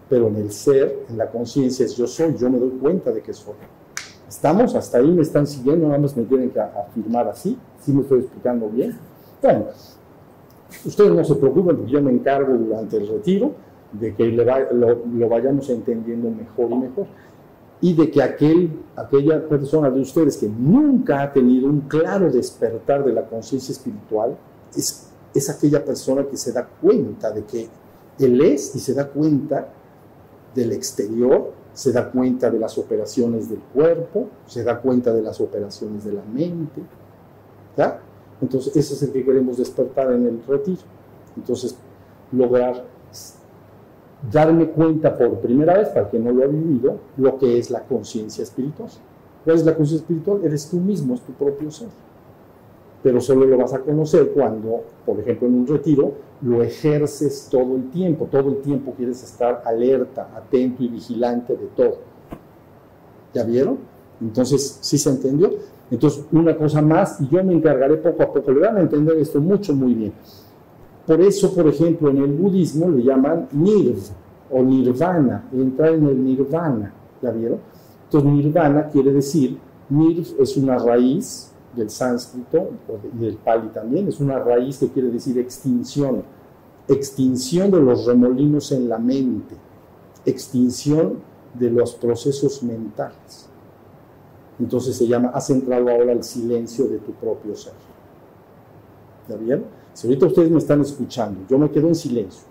Pero 0.08 0.28
en 0.28 0.36
el 0.36 0.50
ser, 0.50 1.04
en 1.08 1.18
la 1.18 1.30
conciencia 1.30 1.84
es 1.84 1.96
yo 1.96 2.06
soy, 2.06 2.36
yo 2.36 2.50
me 2.50 2.58
doy 2.58 2.70
cuenta 2.80 3.10
de 3.12 3.20
que 3.20 3.32
soy. 3.32 3.54
¿Estamos? 4.28 4.74
Hasta 4.74 4.98
ahí 4.98 5.10
me 5.10 5.22
están 5.22 5.46
siguiendo, 5.46 5.86
nada 5.86 5.98
más 5.98 6.16
me 6.16 6.24
tienen 6.24 6.50
que 6.50 6.60
afirmar 6.60 7.28
así. 7.28 7.58
¿Sí 7.80 7.92
me 7.92 8.02
estoy 8.02 8.20
explicando 8.20 8.68
bien? 8.68 8.98
Bueno, 9.42 9.66
ustedes 10.84 11.12
no 11.12 11.24
se 11.24 11.34
preocupen 11.34 11.76
porque 11.76 11.92
yo 11.92 12.02
me 12.02 12.10
encargo 12.10 12.52
durante 12.54 12.96
el 12.96 13.08
retiro 13.08 13.52
de 13.92 14.14
que 14.14 14.26
lo, 14.28 15.28
vayamos 15.28 15.70
entendiendo 15.70 16.30
mejor 16.30 16.70
y 16.70 16.74
mejor. 16.74 17.06
Y 17.80 17.94
de 17.94 18.10
que 18.10 18.22
aquel, 18.22 18.70
aquella 18.96 19.48
persona 19.48 19.90
de 19.90 20.00
ustedes 20.00 20.36
que 20.36 20.48
nunca 20.48 21.22
ha 21.22 21.32
tenido 21.32 21.68
un 21.68 21.82
claro 21.82 22.30
despertar 22.30 23.04
de 23.04 23.12
la 23.12 23.26
conciencia 23.26 23.72
espiritual, 23.72 24.36
es, 24.74 25.10
es 25.34 25.48
aquella 25.48 25.84
persona 25.84 26.24
que 26.24 26.36
se 26.36 26.52
da 26.52 26.66
cuenta 26.66 27.30
de 27.30 27.44
que 27.44 27.68
él 28.18 28.40
es 28.40 28.74
y 28.74 28.80
se 28.80 28.94
da 28.94 29.06
cuenta 29.06 29.68
del 30.54 30.72
exterior 30.72 31.52
se 31.78 31.92
da 31.92 32.10
cuenta 32.10 32.50
de 32.50 32.58
las 32.58 32.76
operaciones 32.76 33.48
del 33.48 33.60
cuerpo, 33.60 34.26
se 34.46 34.64
da 34.64 34.80
cuenta 34.80 35.12
de 35.12 35.22
las 35.22 35.40
operaciones 35.40 36.04
de 36.04 36.12
la 36.12 36.24
mente. 36.24 36.82
Entonces, 38.40 38.76
ese 38.76 38.94
es 38.94 39.02
el 39.04 39.12
que 39.12 39.24
queremos 39.24 39.58
despertar 39.58 40.10
en 40.10 40.26
el 40.26 40.42
retiro. 40.44 40.82
Entonces, 41.36 41.76
lograr 42.32 42.84
darme 44.30 44.68
cuenta 44.68 45.16
por 45.16 45.38
primera 45.40 45.78
vez, 45.78 45.88
para 45.88 46.10
que 46.10 46.18
no 46.18 46.32
lo 46.32 46.44
ha 46.44 46.46
vivido, 46.46 46.98
lo 47.16 47.38
que 47.38 47.58
es 47.58 47.70
la 47.70 47.82
conciencia 47.82 48.42
espiritual. 48.42 48.88
¿Cuál 49.44 49.56
es 49.56 49.64
la 49.64 49.74
conciencia 49.74 50.02
espiritual? 50.04 50.40
Eres 50.44 50.68
tú 50.68 50.76
mismo, 50.76 51.14
es 51.14 51.20
tu 51.20 51.32
propio 51.32 51.70
ser 51.70 51.88
pero 53.02 53.20
solo 53.20 53.46
lo 53.46 53.56
vas 53.56 53.72
a 53.74 53.80
conocer 53.80 54.32
cuando, 54.32 54.82
por 55.06 55.20
ejemplo, 55.20 55.46
en 55.46 55.54
un 55.54 55.66
retiro, 55.66 56.12
lo 56.42 56.62
ejerces 56.62 57.48
todo 57.50 57.76
el 57.76 57.90
tiempo, 57.90 58.28
todo 58.30 58.50
el 58.50 58.56
tiempo 58.58 58.92
quieres 58.96 59.22
estar 59.22 59.62
alerta, 59.64 60.30
atento 60.36 60.82
y 60.82 60.88
vigilante 60.88 61.56
de 61.56 61.66
todo. 61.76 61.98
¿Ya 63.34 63.44
vieron? 63.44 63.78
Entonces, 64.20 64.78
¿sí 64.80 64.98
se 64.98 65.10
entendió? 65.10 65.50
Entonces, 65.90 66.24
una 66.32 66.56
cosa 66.56 66.82
más, 66.82 67.20
y 67.20 67.28
yo 67.28 67.42
me 67.44 67.54
encargaré 67.54 67.96
poco 67.96 68.22
a 68.22 68.32
poco, 68.32 68.50
le 68.50 68.60
van 68.60 68.76
a 68.76 68.80
entender 68.80 69.16
esto 69.18 69.40
mucho, 69.40 69.74
muy 69.74 69.94
bien. 69.94 70.12
Por 71.08 71.20
eso, 71.22 71.54
por 71.54 71.66
ejemplo, 71.66 72.10
en 72.10 72.18
el 72.18 72.32
budismo 72.34 72.90
le 72.90 73.02
llaman 73.02 73.48
nirv 73.52 73.98
o 74.50 74.62
nirvana, 74.62 75.48
entrar 75.54 75.94
en 75.94 76.06
el 76.06 76.22
nirvana, 76.22 76.92
¿ya 77.22 77.30
vieron? 77.30 77.58
Entonces, 78.04 78.30
nirvana 78.30 78.88
quiere 78.88 79.14
decir, 79.14 79.58
nirv 79.88 80.26
es 80.38 80.56
una 80.58 80.76
raíz, 80.76 81.50
del 81.74 81.88
sánscrito 81.88 82.70
y 83.14 83.18
del 83.18 83.36
pali 83.36 83.68
también, 83.68 84.08
es 84.08 84.20
una 84.20 84.38
raíz 84.38 84.78
que 84.78 84.88
quiere 84.88 85.10
decir 85.10 85.38
extinción, 85.38 86.24
extinción 86.88 87.70
de 87.70 87.80
los 87.80 88.04
remolinos 88.04 88.72
en 88.72 88.88
la 88.88 88.98
mente, 88.98 89.54
extinción 90.26 91.20
de 91.54 91.70
los 91.70 91.94
procesos 91.94 92.62
mentales. 92.62 93.48
Entonces 94.58 94.96
se 94.96 95.06
llama, 95.06 95.30
has 95.30 95.48
entrado 95.50 95.88
ahora 95.88 96.12
al 96.12 96.24
silencio 96.24 96.86
de 96.86 96.98
tu 96.98 97.12
propio 97.12 97.54
ser. 97.54 97.72
¿Ya 99.28 99.36
bien? 99.36 99.77
Si 99.94 100.06
ahorita 100.06 100.26
ustedes 100.26 100.50
me 100.50 100.58
están 100.58 100.80
escuchando, 100.80 101.40
yo 101.48 101.58
me 101.58 101.70
quedo 101.70 101.88
en 101.88 101.94
silencio 101.94 102.42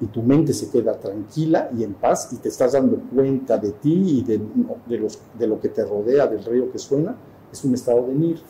y 0.00 0.06
tu 0.06 0.22
mente 0.22 0.52
se 0.52 0.70
queda 0.70 0.98
tranquila 0.98 1.70
y 1.76 1.84
en 1.84 1.94
paz 1.94 2.30
y 2.32 2.36
te 2.36 2.48
estás 2.48 2.72
dando 2.72 2.98
cuenta 3.14 3.58
de 3.58 3.72
ti 3.72 4.18
y 4.18 4.22
de, 4.22 4.40
de, 4.86 4.98
los, 4.98 5.18
de 5.38 5.46
lo 5.46 5.60
que 5.60 5.68
te 5.68 5.84
rodea, 5.84 6.26
del 6.26 6.44
río 6.44 6.70
que 6.70 6.78
suena, 6.78 7.14
es 7.52 7.64
un 7.64 7.74
estado 7.74 8.06
de 8.06 8.14
nir. 8.14 8.40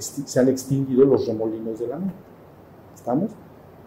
Se 0.00 0.38
han 0.38 0.48
extinguido 0.48 1.04
los 1.04 1.26
remolinos 1.26 1.78
de 1.78 1.86
la 1.86 1.98
mente. 1.98 2.14
¿Estamos? 2.94 3.30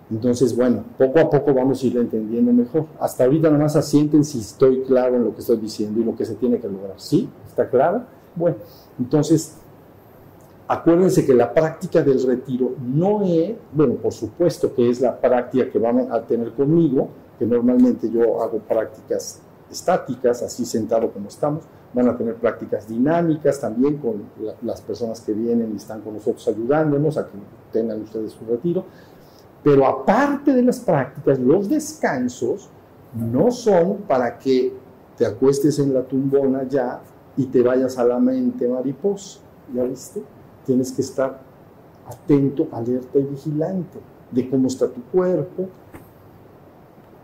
Entonces, 0.10 0.56
bueno, 0.56 0.84
poco 0.98 1.20
a 1.20 1.30
poco 1.30 1.54
vamos 1.54 1.82
a 1.82 1.88
ir 1.88 1.98
entendiendo 1.98 2.52
mejor. 2.52 2.86
Hasta 3.00 3.24
ahorita 3.24 3.50
nada 3.50 3.64
más 3.64 3.76
asienten 3.78 4.26
si 4.26 4.40
estoy 4.40 4.82
claro 4.82 5.16
en 5.16 5.24
lo 5.24 5.34
que 5.34 5.40
estoy 5.40 5.58
diciendo 5.58 6.02
y 6.02 6.04
lo 6.04 6.16
que 6.16 6.26
se 6.26 6.36
tiene 6.36 6.60
que 6.60 6.68
lograr. 6.68 6.96
¿Sí? 6.98 7.30
¿Está 7.48 7.70
claro? 7.70 8.04
Bueno, 8.36 8.58
entonces, 9.00 9.56
acuérdense 10.72 11.26
que 11.26 11.34
la 11.34 11.54
práctica 11.54 12.02
del 12.02 12.24
retiro 12.26 12.76
no 12.82 13.24
es, 13.24 13.56
bueno, 13.74 13.96
por 13.96 14.14
supuesto 14.14 14.74
que 14.74 14.90
es 14.90 15.02
la 15.02 15.20
práctica 15.20 15.70
que 15.70 15.78
van 15.78 16.10
a 16.10 16.22
tener 16.22 16.54
conmigo, 16.54 17.10
que 17.38 17.46
normalmente 17.46 18.10
yo 18.10 18.42
hago 18.42 18.60
prácticas 18.60 19.42
estáticas, 19.70 20.42
así 20.42 20.66
sentado 20.66 21.12
como 21.12 21.28
estamos, 21.28 21.66
van 21.94 22.08
a 22.08 22.16
tener 22.16 22.36
prácticas 22.36 22.88
dinámicas 22.88 23.60
también 23.60 23.98
con 23.98 24.24
las 24.62 24.82
personas 24.82 25.20
que 25.20 25.34
vienen 25.34 25.74
y 25.74 25.76
están 25.76 26.00
con 26.00 26.14
nosotros 26.14 26.48
ayudándonos 26.48 27.18
a 27.18 27.26
que 27.26 27.38
tengan 27.74 28.04
ustedes 28.04 28.32
su 28.32 28.46
retiro. 28.46 28.86
Pero 29.62 29.86
aparte 29.86 30.54
de 30.54 30.64
las 30.64 30.80
prácticas, 30.80 31.38
los 31.38 31.68
descansos 31.68 32.70
no 33.14 33.52
son 33.52 34.04
para 34.08 34.40
que 34.40 34.74
te 35.18 35.26
acuestes 35.26 35.80
en 35.80 35.94
la 35.94 36.04
tumbona 36.04 36.64
ya 36.64 37.02
y 37.36 37.48
te 37.48 37.62
vayas 37.62 37.98
a 37.98 38.06
la 38.06 38.20
mente 38.20 38.70
mariposa. 38.70 39.42
¿Ya 39.74 39.84
viste? 39.84 40.22
Tienes 40.72 40.94
que 40.94 41.02
estar 41.02 41.38
atento, 42.08 42.70
alerta 42.72 43.20
y 43.20 43.24
vigilante 43.24 44.00
de 44.32 44.50
cómo 44.50 44.68
está 44.70 44.88
tu 44.88 45.02
cuerpo. 45.02 45.68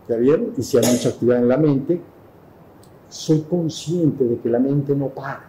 ¿Ya 0.06 0.16
vieron? 0.16 0.52
Y 0.58 0.62
si 0.62 0.76
hay 0.76 0.84
mucha 0.86 1.08
actividad 1.08 1.38
en 1.38 1.48
la 1.48 1.56
mente, 1.56 1.98
soy 3.08 3.40
consciente 3.48 4.24
de 4.24 4.38
que 4.38 4.50
la 4.50 4.58
mente 4.58 4.94
no 4.94 5.08
para. 5.08 5.48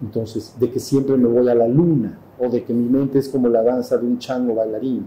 Entonces, 0.00 0.54
de 0.56 0.70
que 0.70 0.78
siempre 0.78 1.16
me 1.16 1.26
voy 1.26 1.48
a 1.48 1.54
la 1.56 1.66
luna 1.66 2.16
o 2.38 2.48
de 2.48 2.62
que 2.62 2.72
mi 2.72 2.88
mente 2.88 3.18
es 3.18 3.28
como 3.28 3.48
la 3.48 3.64
danza 3.64 3.96
de 3.96 4.06
un 4.06 4.20
chango 4.20 4.54
bailarín. 4.54 5.04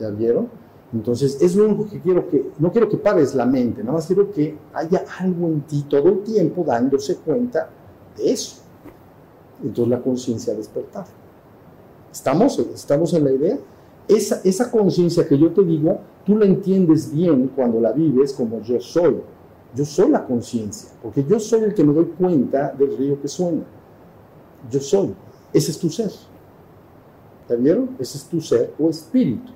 ¿Ya 0.00 0.08
vieron? 0.08 0.48
Entonces, 0.94 1.42
es 1.42 1.54
lo 1.56 1.66
único 1.66 1.90
que 1.90 2.00
quiero 2.00 2.26
que, 2.26 2.52
no 2.58 2.72
quiero 2.72 2.88
que 2.88 2.96
pares 2.96 3.34
la 3.34 3.44
mente, 3.44 3.82
nada 3.82 3.96
más 3.96 4.06
quiero 4.06 4.32
que 4.32 4.56
haya 4.72 5.04
algo 5.18 5.48
en 5.48 5.60
ti 5.60 5.84
todo 5.90 6.08
el 6.08 6.20
tiempo 6.20 6.64
dándose 6.66 7.16
cuenta 7.16 7.68
de 8.16 8.32
eso. 8.32 8.62
Entonces 9.62 9.88
la 9.88 10.00
conciencia 10.00 10.54
despertar. 10.54 11.06
¿Estamos? 12.12 12.58
¿Estamos 12.58 13.12
en 13.14 13.24
la 13.24 13.32
idea? 13.32 13.58
Esa, 14.08 14.70
conciencia 14.70 15.28
que 15.28 15.38
yo 15.38 15.52
te 15.52 15.62
digo, 15.62 16.00
tú 16.24 16.36
la 16.36 16.46
entiendes 16.46 17.12
bien 17.12 17.50
cuando 17.54 17.80
la 17.80 17.92
vives 17.92 18.32
como 18.32 18.62
yo 18.62 18.80
soy. 18.80 19.20
Yo 19.74 19.84
soy 19.84 20.10
la 20.10 20.24
conciencia, 20.24 20.88
porque 21.02 21.22
yo 21.24 21.38
soy 21.38 21.64
el 21.64 21.74
que 21.74 21.84
me 21.84 21.92
doy 21.92 22.06
cuenta 22.18 22.72
del 22.72 22.96
río 22.96 23.20
que 23.20 23.28
suena. 23.28 23.64
Yo 24.70 24.80
soy. 24.80 25.14
Ese 25.52 25.72
es 25.72 25.78
tu 25.78 25.90
ser. 25.90 26.10
¿Está 27.42 27.54
vieron? 27.54 27.90
Ese 27.98 28.16
es 28.16 28.24
tu 28.24 28.40
ser 28.40 28.72
o 28.78 28.88
espíritu. 28.88 29.52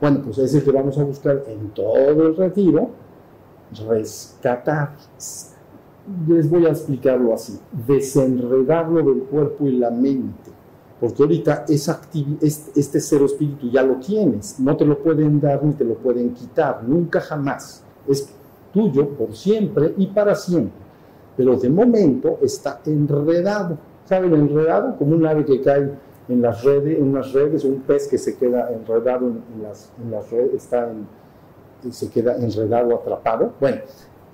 Bueno, 0.00 0.22
pues 0.24 0.38
ese 0.38 0.44
es 0.46 0.54
el 0.54 0.64
que 0.64 0.70
vamos 0.72 0.96
a 0.96 1.04
buscar 1.04 1.44
en 1.46 1.68
todo 1.70 2.08
el 2.08 2.36
retiro, 2.36 2.90
rescatar. 3.86 4.96
Les 6.28 6.50
voy 6.50 6.66
a 6.66 6.70
explicarlo 6.70 7.32
así, 7.32 7.58
desenredarlo 7.86 9.02
del 9.02 9.22
cuerpo 9.22 9.66
y 9.66 9.72
la 9.78 9.90
mente. 9.90 10.50
Porque 11.00 11.22
ahorita 11.22 11.64
esa 11.68 12.00
este, 12.40 12.80
este 12.80 13.00
ser 13.00 13.22
o 13.22 13.26
espíritu 13.26 13.70
ya 13.70 13.82
lo 13.82 13.96
tienes, 13.96 14.60
no 14.60 14.76
te 14.76 14.84
lo 14.84 14.98
pueden 14.98 15.40
dar 15.40 15.64
ni 15.64 15.72
te 15.72 15.84
lo 15.84 15.94
pueden 15.94 16.34
quitar, 16.34 16.84
nunca 16.84 17.20
jamás. 17.20 17.82
Es 18.06 18.28
tuyo 18.72 19.08
por 19.10 19.34
siempre 19.34 19.94
y 19.96 20.06
para 20.08 20.34
siempre. 20.34 20.84
Pero 21.36 21.56
de 21.56 21.70
momento 21.70 22.38
está 22.42 22.80
enredado. 22.84 23.78
¿Saben 24.04 24.34
enredado? 24.34 24.96
Como 24.96 25.14
un 25.14 25.26
ave 25.26 25.44
que 25.44 25.62
cae 25.62 25.90
en 26.28 26.42
las 26.42 26.62
redes, 26.62 26.98
en 26.98 27.14
las 27.14 27.32
redes, 27.32 27.64
un 27.64 27.80
pez 27.80 28.08
que 28.08 28.18
se 28.18 28.36
queda 28.36 28.70
enredado 28.72 29.28
en, 29.28 29.62
las, 29.62 29.90
en 30.02 30.10
las, 30.10 30.30
redes, 30.30 30.54
está 30.54 30.90
en, 30.90 31.92
se 31.92 32.10
queda 32.10 32.36
enredado, 32.36 32.94
atrapado. 32.94 33.52
Bueno, 33.60 33.78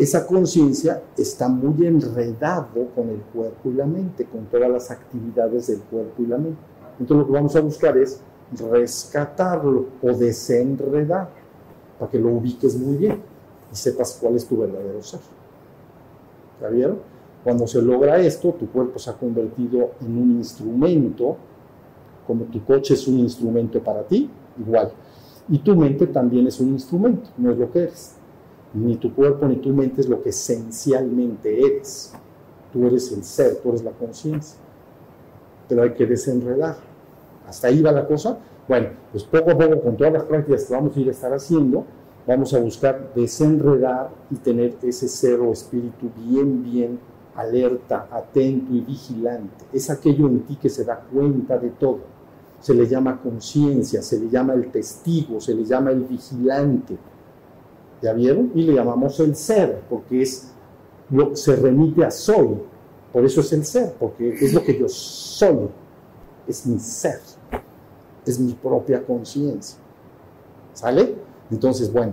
esa 0.00 0.26
conciencia 0.26 1.02
está 1.14 1.46
muy 1.46 1.86
enredado 1.86 2.86
con 2.94 3.10
el 3.10 3.20
cuerpo 3.20 3.68
y 3.68 3.74
la 3.74 3.84
mente, 3.84 4.24
con 4.24 4.46
todas 4.46 4.70
las 4.70 4.90
actividades 4.90 5.66
del 5.66 5.80
cuerpo 5.80 6.22
y 6.22 6.26
la 6.26 6.38
mente. 6.38 6.58
Entonces 6.98 7.18
lo 7.18 7.26
que 7.26 7.32
vamos 7.32 7.54
a 7.54 7.60
buscar 7.60 7.98
es 7.98 8.22
rescatarlo 8.72 9.88
o 10.02 10.12
desenredar 10.14 11.28
para 11.98 12.10
que 12.10 12.18
lo 12.18 12.30
ubiques 12.30 12.78
muy 12.78 12.96
bien 12.96 13.20
y 13.70 13.76
sepas 13.76 14.16
cuál 14.18 14.36
es 14.36 14.46
tu 14.46 14.56
verdadero 14.56 15.02
ser. 15.02 15.20
¿Ya 16.62 16.68
vieron? 16.68 16.98
Cuando 17.44 17.66
se 17.66 17.82
logra 17.82 18.18
esto, 18.18 18.54
tu 18.54 18.70
cuerpo 18.70 18.98
se 18.98 19.10
ha 19.10 19.14
convertido 19.14 19.90
en 20.00 20.16
un 20.16 20.30
instrumento, 20.38 21.36
como 22.26 22.44
tu 22.44 22.64
coche 22.64 22.94
es 22.94 23.06
un 23.06 23.18
instrumento 23.18 23.82
para 23.82 24.02
ti, 24.02 24.30
igual. 24.58 24.92
Y 25.50 25.58
tu 25.58 25.76
mente 25.76 26.06
también 26.06 26.46
es 26.46 26.58
un 26.58 26.68
instrumento, 26.68 27.28
no 27.36 27.50
es 27.50 27.58
lo 27.58 27.70
que 27.70 27.80
eres. 27.80 28.19
Ni 28.72 28.96
tu 28.96 29.14
cuerpo 29.14 29.46
ni 29.46 29.56
tu 29.56 29.70
mente 29.70 30.00
es 30.00 30.08
lo 30.08 30.22
que 30.22 30.30
esencialmente 30.30 31.60
eres. 31.60 32.12
Tú 32.72 32.86
eres 32.86 33.10
el 33.12 33.24
ser, 33.24 33.56
tú 33.56 33.70
eres 33.70 33.82
la 33.82 33.90
conciencia. 33.90 34.58
Pero 35.68 35.82
hay 35.82 35.94
que 35.94 36.06
desenredar. 36.06 36.76
Hasta 37.46 37.68
ahí 37.68 37.82
va 37.82 37.92
la 37.92 38.06
cosa. 38.06 38.38
Bueno, 38.68 38.90
pues 39.10 39.24
poco 39.24 39.50
a 39.50 39.58
poco, 39.58 39.80
con 39.80 39.96
todas 39.96 40.12
las 40.12 40.22
prácticas 40.24 40.64
que 40.64 40.74
vamos 40.74 40.96
a 40.96 41.00
ir 41.00 41.08
a 41.08 41.10
estar 41.10 41.32
haciendo, 41.32 41.84
vamos 42.26 42.54
a 42.54 42.60
buscar 42.60 43.12
desenredar 43.14 44.10
y 44.30 44.36
tener 44.36 44.76
ese 44.82 45.08
ser 45.08 45.40
o 45.40 45.52
espíritu 45.52 46.10
bien, 46.16 46.62
bien 46.62 47.00
alerta, 47.34 48.08
atento 48.10 48.72
y 48.72 48.80
vigilante. 48.80 49.64
Es 49.72 49.90
aquello 49.90 50.28
en 50.28 50.40
ti 50.40 50.56
que 50.56 50.68
se 50.68 50.84
da 50.84 51.00
cuenta 51.12 51.58
de 51.58 51.70
todo. 51.70 52.00
Se 52.60 52.74
le 52.74 52.86
llama 52.86 53.20
conciencia, 53.20 54.02
se 54.02 54.20
le 54.20 54.28
llama 54.28 54.52
el 54.52 54.70
testigo, 54.70 55.40
se 55.40 55.54
le 55.54 55.64
llama 55.64 55.90
el 55.90 56.02
vigilante. 56.02 56.96
¿Ya 58.02 58.12
vieron? 58.12 58.50
Y 58.54 58.62
le 58.62 58.74
llamamos 58.74 59.18
el 59.20 59.36
ser, 59.36 59.82
porque 59.88 60.22
es 60.22 60.52
lo, 61.10 61.36
se 61.36 61.56
remite 61.56 62.04
a 62.04 62.10
soy. 62.10 62.58
Por 63.12 63.24
eso 63.24 63.40
es 63.40 63.52
el 63.52 63.64
ser, 63.64 63.94
porque 63.98 64.34
es 64.34 64.54
lo 64.54 64.62
que 64.62 64.78
yo 64.78 64.88
soy. 64.88 65.68
Es 66.46 66.66
mi 66.66 66.78
ser. 66.78 67.20
Es 68.24 68.38
mi 68.38 68.52
propia 68.54 69.02
conciencia. 69.04 69.78
¿Sale? 70.72 71.14
Entonces, 71.50 71.92
bueno, 71.92 72.12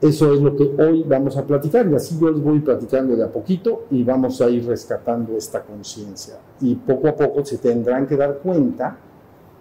eso 0.00 0.32
es 0.32 0.40
lo 0.40 0.56
que 0.56 0.64
hoy 0.82 1.04
vamos 1.06 1.36
a 1.36 1.46
platicar 1.46 1.86
y 1.86 1.94
así 1.94 2.18
yo 2.18 2.30
les 2.30 2.42
voy 2.42 2.60
platicando 2.60 3.14
de 3.14 3.22
a 3.22 3.30
poquito 3.30 3.84
y 3.90 4.02
vamos 4.02 4.40
a 4.40 4.48
ir 4.48 4.66
rescatando 4.66 5.36
esta 5.36 5.62
conciencia. 5.62 6.36
Y 6.60 6.74
poco 6.74 7.08
a 7.08 7.14
poco 7.14 7.44
se 7.44 7.58
tendrán 7.58 8.06
que 8.06 8.16
dar 8.16 8.38
cuenta 8.38 8.96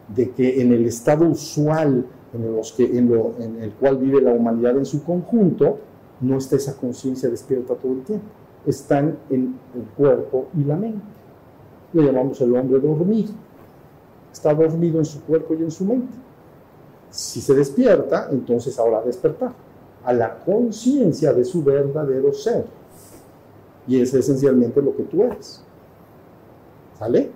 de 0.08 0.32
que 0.32 0.62
en 0.62 0.72
el 0.72 0.86
estado 0.86 1.26
usual 1.28 2.06
en, 2.34 2.56
los 2.56 2.74
que, 2.74 2.98
en, 2.98 3.10
lo, 3.10 3.34
en 3.40 3.62
el 3.62 3.72
cual 3.72 3.98
vive 3.98 4.22
la 4.22 4.34
humanidad 4.34 4.78
en 4.78 4.86
su 4.86 5.04
conjunto, 5.04 5.78
no 6.22 6.38
está 6.38 6.58
esa 6.58 6.76
conciencia 6.76 7.30
despierta 7.30 7.76
todo 7.76 7.94
el 7.94 8.04
tiempo. 8.04 8.26
Están 8.66 9.18
en 9.30 9.58
el 9.74 9.84
cuerpo 9.96 10.48
y 10.58 10.64
la 10.64 10.76
mente. 10.76 11.02
Le 11.94 12.04
llamamos 12.04 12.40
el 12.42 12.56
hombre 12.56 12.80
dormido. 12.80 13.32
Está 14.32 14.54
dormido 14.54 15.00
en 15.00 15.06
su 15.06 15.22
cuerpo 15.24 15.54
y 15.54 15.64
en 15.64 15.72
su 15.72 15.86
mente. 15.86 16.14
Si 17.10 17.42
se 17.42 17.56
despierta, 17.56 18.28
entonces 18.32 18.78
ahora 18.78 19.02
despertar 19.02 19.54
a 20.04 20.14
la 20.14 20.40
conciencia 20.40 21.34
de 21.34 21.44
su 21.44 21.64
verdadero 21.64 22.32
ser. 22.34 22.66
Y 23.88 24.00
es 24.00 24.14
esencialmente 24.14 24.82
lo 24.82 24.96
que 24.96 25.04
tú 25.04 25.24
eres. 25.24 25.64
¿Sale? 27.00 27.32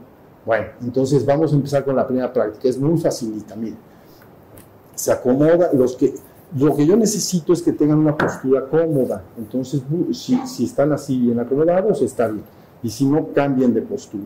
Bueno, 0.45 0.67
entonces 0.81 1.25
vamos 1.25 1.51
a 1.51 1.55
empezar 1.55 1.83
con 1.83 1.95
la 1.95 2.05
primera 2.05 2.31
práctica. 2.31 2.67
Es 2.67 2.77
muy 2.77 2.99
facilita, 2.99 3.55
miren. 3.55 3.92
Se 5.03 5.11
acomoda, 5.11 5.69
los 5.73 5.97
que, 5.97 6.13
lo 6.57 6.73
que 6.73 6.85
yo 6.85 6.95
necesito 6.95 7.51
es 7.51 7.61
que 7.61 7.73
tengan 7.73 7.99
una 7.99 8.15
postura 8.15 8.65
cómoda. 8.67 9.21
Entonces, 9.37 9.81
si, 10.13 10.37
si 10.47 10.63
están 10.63 10.93
así 10.93 11.19
bien 11.19 11.37
acomodados, 11.41 12.01
está 12.01 12.29
bien. 12.29 12.45
Y 12.81 12.89
si 12.89 13.05
no, 13.05 13.27
cambien 13.33 13.73
de 13.73 13.81
postura. 13.81 14.23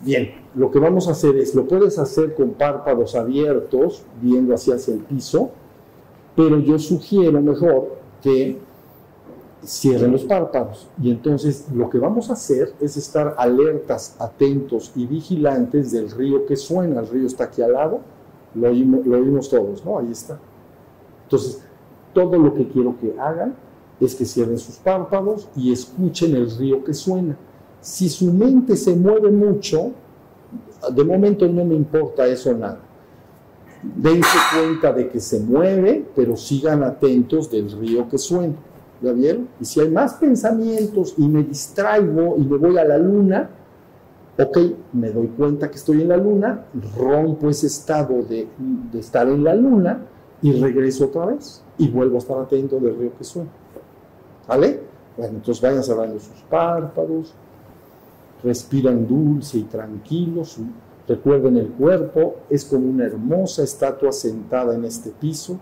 Bien, 0.00 0.30
lo 0.54 0.70
que 0.70 0.78
vamos 0.78 1.08
a 1.08 1.10
hacer 1.10 1.36
es, 1.36 1.54
lo 1.54 1.68
puedes 1.68 1.98
hacer 1.98 2.34
con 2.34 2.52
párpados 2.52 3.14
abiertos, 3.14 4.02
viendo 4.22 4.54
hacia, 4.54 4.76
hacia 4.76 4.94
el 4.94 5.00
piso, 5.00 5.50
pero 6.34 6.58
yo 6.58 6.78
sugiero 6.78 7.42
mejor 7.42 7.98
que 8.22 8.56
cierren 9.62 10.12
los 10.12 10.24
párpados. 10.24 10.88
Y 11.02 11.10
entonces 11.10 11.66
lo 11.70 11.90
que 11.90 11.98
vamos 11.98 12.30
a 12.30 12.32
hacer 12.32 12.72
es 12.80 12.96
estar 12.96 13.34
alertas, 13.36 14.16
atentos 14.18 14.90
y 14.96 15.06
vigilantes 15.06 15.92
del 15.92 16.10
río 16.10 16.46
que 16.46 16.56
suena. 16.56 17.00
El 17.00 17.08
río 17.08 17.26
está 17.26 17.44
aquí 17.44 17.60
al 17.60 17.74
lado, 17.74 18.00
lo 18.54 18.68
oímos, 18.68 19.48
todos, 19.48 19.84
¿no? 19.84 19.98
Ahí 19.98 20.10
está. 20.10 20.38
Entonces, 21.24 21.62
todo 22.12 22.36
lo 22.38 22.54
que 22.54 22.68
quiero 22.68 22.96
que 22.98 23.14
hagan 23.18 23.54
es 24.00 24.14
que 24.14 24.24
cierren 24.24 24.58
sus 24.58 24.76
párpados 24.76 25.48
y 25.56 25.72
escuchen 25.72 26.34
el 26.34 26.50
río 26.50 26.84
que 26.84 26.94
suena. 26.94 27.36
Si 27.80 28.08
su 28.08 28.32
mente 28.32 28.76
se 28.76 28.94
mueve 28.94 29.30
mucho, 29.30 29.92
de 30.94 31.04
momento 31.04 31.48
no 31.48 31.64
me 31.64 31.74
importa 31.74 32.26
eso 32.26 32.52
nada 32.52 32.78
dense 33.82 34.38
cuenta 34.54 34.92
de 34.92 35.08
que 35.08 35.20
se 35.20 35.40
mueve, 35.40 36.06
pero 36.14 36.36
sigan 36.36 36.82
atentos 36.82 37.50
del 37.50 37.70
río 37.70 38.08
que 38.08 38.18
suena. 38.18 38.54
¿Ya 39.00 39.12
vieron? 39.12 39.48
Y 39.60 39.64
si 39.64 39.80
hay 39.80 39.90
más 39.90 40.14
pensamientos 40.14 41.14
y 41.18 41.26
me 41.26 41.42
distraigo 41.42 42.36
y 42.38 42.42
me 42.42 42.56
voy 42.56 42.78
a 42.78 42.84
la 42.84 42.98
luna, 42.98 43.50
ok, 44.38 44.58
me 44.92 45.10
doy 45.10 45.28
cuenta 45.28 45.70
que 45.70 45.76
estoy 45.76 46.02
en 46.02 46.08
la 46.08 46.16
luna, 46.16 46.66
rompo 46.96 47.50
ese 47.50 47.66
estado 47.66 48.22
de, 48.22 48.48
estar 48.94 49.28
en 49.28 49.44
la 49.44 49.54
luna 49.54 50.06
y 50.40 50.52
regreso 50.52 51.06
otra 51.06 51.26
vez 51.26 51.62
y 51.78 51.88
vuelvo 51.88 52.16
a 52.16 52.18
estar 52.18 52.38
atento 52.38 52.78
del 52.80 52.96
río 52.96 53.16
que 53.16 53.24
suena. 53.24 53.50
¿Vale? 54.48 54.80
Bueno, 55.16 55.34
entonces 55.36 55.62
vayan 55.62 55.82
cerrando 55.82 56.18
sus 56.18 56.40
párpados, 56.48 57.34
respiran 58.42 59.06
dulce 59.06 59.58
y 59.58 59.64
tranquilo, 59.64 60.44
Recuerden, 61.08 61.56
el 61.56 61.68
cuerpo 61.68 62.36
es 62.48 62.64
como 62.64 62.88
una 62.88 63.04
hermosa 63.04 63.64
estatua 63.64 64.12
sentada 64.12 64.74
en 64.74 64.84
este 64.84 65.10
piso. 65.10 65.58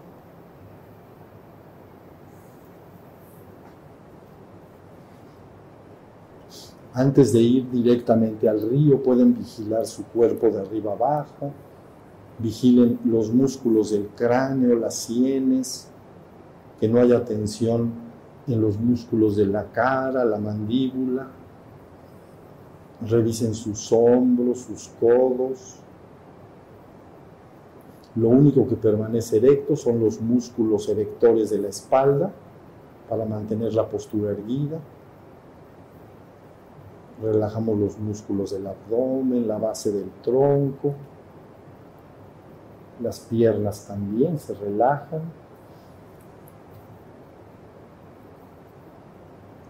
Antes 7.01 7.33
de 7.33 7.41
ir 7.41 7.71
directamente 7.71 8.47
al 8.47 8.61
río, 8.61 9.03
pueden 9.03 9.35
vigilar 9.35 9.87
su 9.87 10.05
cuerpo 10.05 10.51
de 10.51 10.61
arriba 10.61 10.93
abajo. 10.93 11.51
Vigilen 12.39 12.99
los 13.07 13.33
músculos 13.33 13.93
del 13.93 14.09
cráneo, 14.09 14.77
las 14.77 14.97
sienes, 14.97 15.89
que 16.79 16.87
no 16.89 17.01
haya 17.01 17.25
tensión 17.25 17.91
en 18.47 18.61
los 18.61 18.79
músculos 18.79 19.37
de 19.37 19.47
la 19.47 19.65
cara, 19.73 20.27
la 20.27 20.39
mandíbula 20.39 21.27
Revisen 23.09 23.55
sus 23.55 23.91
hombros, 23.93 24.59
sus 24.59 24.91
codos. 25.01 25.77
Lo 28.15 28.29
único 28.29 28.69
que 28.69 28.77
permanece 28.77 29.39
erecto 29.39 29.75
son 29.75 30.01
los 30.01 30.21
músculos 30.21 30.87
erectores 30.91 31.49
de 31.49 31.61
la 31.61 31.69
espalda 31.69 32.31
para 33.09 33.25
mantener 33.25 33.73
la 33.73 33.89
postura 33.89 34.33
erguida. 34.33 34.79
Relajamos 37.23 37.79
los 37.79 37.99
músculos 37.99 38.53
del 38.53 38.67
abdomen, 38.67 39.47
la 39.47 39.59
base 39.59 39.93
del 39.93 40.11
tronco. 40.23 40.95
Las 43.03 43.21
piernas 43.21 43.87
también 43.87 44.39
se 44.39 44.55
relajan. 44.55 45.21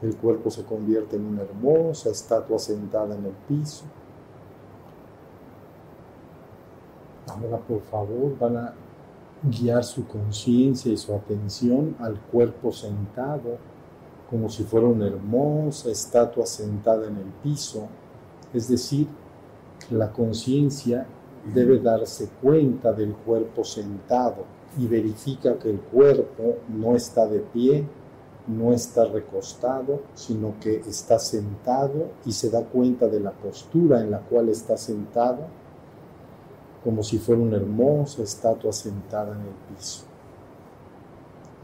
El 0.03 0.17
cuerpo 0.17 0.51
se 0.51 0.65
convierte 0.65 1.17
en 1.17 1.27
una 1.27 1.43
hermosa 1.43 2.11
estatua 2.11 2.59
sentada 2.59 3.15
en 3.15 3.27
el 3.27 3.35
piso. 3.49 3.85
Ahora, 7.29 7.59
por 7.59 7.81
favor, 7.83 8.39
van 8.39 8.57
a 8.57 8.75
guiar 9.43 9.85
su 9.85 10.07
conciencia 10.07 10.93
y 10.93 10.97
su 10.97 11.15
atención 11.15 11.97
al 11.99 12.19
cuerpo 12.19 12.73
sentado, 12.73 13.59
como 14.31 14.49
si 14.49 14.63
fuera 14.63 14.87
una 14.87 15.09
hermosa 15.09 15.91
estatua 15.91 16.47
sentada 16.47 17.09
en 17.09 17.17
el 17.17 17.33
piso. 17.43 17.89
Es 18.55 18.69
decir, 18.69 19.09
la 19.91 20.13
conciencia 20.13 21.07
debe 21.53 21.81
darse 21.81 22.29
cuenta 22.41 22.93
del 22.93 23.13
cuerpo 23.15 23.65
sentado 23.65 24.45
y 24.79 24.87
verifica 24.87 25.59
que 25.59 25.71
el 25.71 25.81
cuerpo 25.81 26.59
no 26.69 26.95
está 26.95 27.27
de 27.27 27.41
pie, 27.41 27.85
no 28.47 28.73
está 28.73 29.05
recostado, 29.05 30.03
sino 30.15 30.55
que 30.61 30.77
está 30.77 31.19
sentado 31.19 32.11
y 32.25 32.33
se 32.33 32.51
da 32.51 32.63
cuenta 32.63 33.09
de 33.09 33.19
la 33.19 33.33
postura 33.33 34.01
en 34.01 34.13
la 34.13 34.21
cual 34.21 34.49
está 34.49 34.77
sentado, 34.77 35.41
como 36.85 37.03
si 37.03 37.19
fuera 37.19 37.43
una 37.43 37.57
hermosa 37.57 38.23
estatua 38.23 38.73
sentada 38.73 39.35
en 39.35 39.41
el 39.41 39.77
piso. 39.77 40.05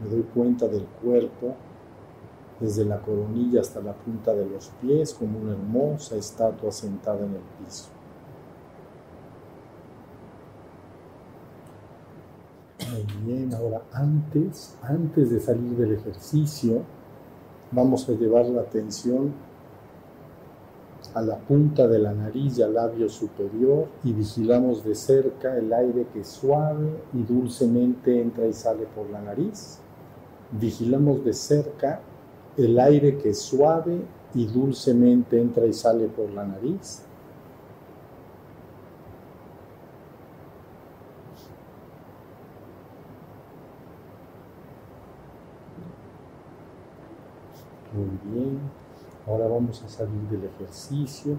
Me 0.01 0.09
doy 0.09 0.23
cuenta 0.33 0.67
del 0.67 0.85
cuerpo 1.01 1.55
desde 2.59 2.85
la 2.85 2.99
coronilla 2.99 3.61
hasta 3.61 3.81
la 3.81 3.93
punta 3.93 4.33
de 4.33 4.45
los 4.45 4.71
pies 4.81 5.13
como 5.13 5.39
una 5.39 5.53
hermosa 5.53 6.15
estatua 6.15 6.71
sentada 6.71 7.19
en 7.19 7.35
el 7.35 7.65
piso. 7.65 7.89
Muy 12.91 13.25
bien, 13.25 13.53
ahora 13.53 13.81
antes, 13.91 14.75
antes 14.81 15.29
de 15.29 15.39
salir 15.39 15.75
del 15.75 15.93
ejercicio, 15.93 16.81
vamos 17.71 18.07
a 18.07 18.13
llevar 18.13 18.45
la 18.45 18.61
atención 18.61 19.33
a 21.13 21.21
la 21.21 21.37
punta 21.37 21.87
de 21.87 21.99
la 21.99 22.13
nariz 22.13 22.57
y 22.57 22.61
al 22.61 22.73
labio 22.73 23.09
superior 23.09 23.87
y 24.03 24.13
vigilamos 24.13 24.83
de 24.83 24.95
cerca 24.95 25.57
el 25.57 25.73
aire 25.73 26.07
que 26.13 26.23
suave 26.23 27.01
y 27.13 27.23
dulcemente 27.23 28.21
entra 28.21 28.45
y 28.45 28.53
sale 28.53 28.85
por 28.95 29.09
la 29.09 29.21
nariz. 29.21 29.79
Vigilamos 30.51 31.23
de 31.25 31.33
cerca 31.33 32.01
el 32.57 32.79
aire 32.79 33.17
que 33.17 33.33
suave 33.33 34.01
y 34.33 34.45
dulcemente 34.45 35.39
entra 35.39 35.65
y 35.65 35.73
sale 35.73 36.07
por 36.07 36.29
la 36.31 36.45
nariz. 36.45 37.03
Muy 47.93 48.33
bien. 48.33 48.59
Ahora 49.25 49.47
vamos 49.47 49.83
a 49.83 49.89
salir 49.89 50.21
del 50.29 50.45
ejercicio. 50.45 51.37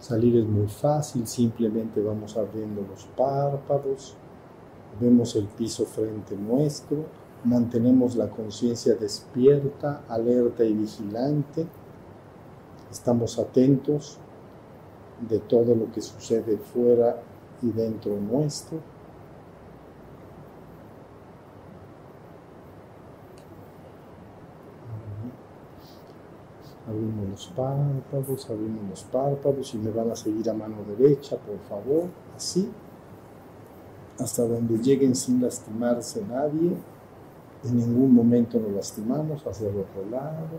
Salir 0.00 0.36
es 0.36 0.46
muy 0.46 0.66
fácil, 0.66 1.26
simplemente 1.26 2.02
vamos 2.02 2.36
abriendo 2.36 2.82
los 2.82 3.04
párpados, 3.16 4.14
vemos 5.00 5.34
el 5.36 5.46
piso 5.46 5.86
frente 5.86 6.36
nuestro, 6.36 7.04
mantenemos 7.44 8.16
la 8.16 8.28
conciencia 8.28 8.94
despierta, 8.94 10.02
alerta 10.08 10.64
y 10.64 10.72
vigilante, 10.72 11.66
estamos 12.90 13.38
atentos 13.38 14.18
de 15.28 15.38
todo 15.38 15.74
lo 15.74 15.90
que 15.92 16.00
sucede 16.00 16.56
fuera 16.56 17.22
y 17.62 17.70
dentro 17.70 18.16
nuestro. 18.16 18.78
Abrimos 26.86 27.28
los 27.30 27.46
párpados, 27.48 28.50
abrimos 28.50 28.90
los 28.90 29.04
párpados 29.04 29.74
y 29.74 29.78
me 29.78 29.90
van 29.90 30.10
a 30.10 30.16
seguir 30.16 30.48
a 30.50 30.54
mano 30.54 30.76
derecha, 30.96 31.36
por 31.36 31.58
favor, 31.68 32.04
así, 32.36 32.70
hasta 34.18 34.42
donde 34.42 34.78
lleguen 34.78 35.14
sin 35.14 35.42
lastimarse 35.42 36.22
nadie. 36.24 36.76
En 37.64 37.76
ningún 37.78 38.14
momento 38.14 38.58
nos 38.58 38.72
lastimamos, 38.72 39.46
hacia 39.46 39.68
el 39.68 39.76
otro 39.78 40.04
lado, 40.10 40.58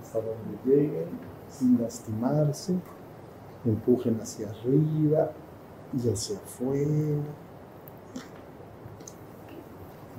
hasta 0.00 0.18
donde 0.18 0.58
lleguen 0.64 1.08
sin 1.48 1.80
lastimarse. 1.80 2.74
Empujen 3.64 4.18
hacia 4.20 4.48
arriba 4.48 5.30
y 5.92 6.08
hacia 6.08 6.36
afuera. 6.36 6.90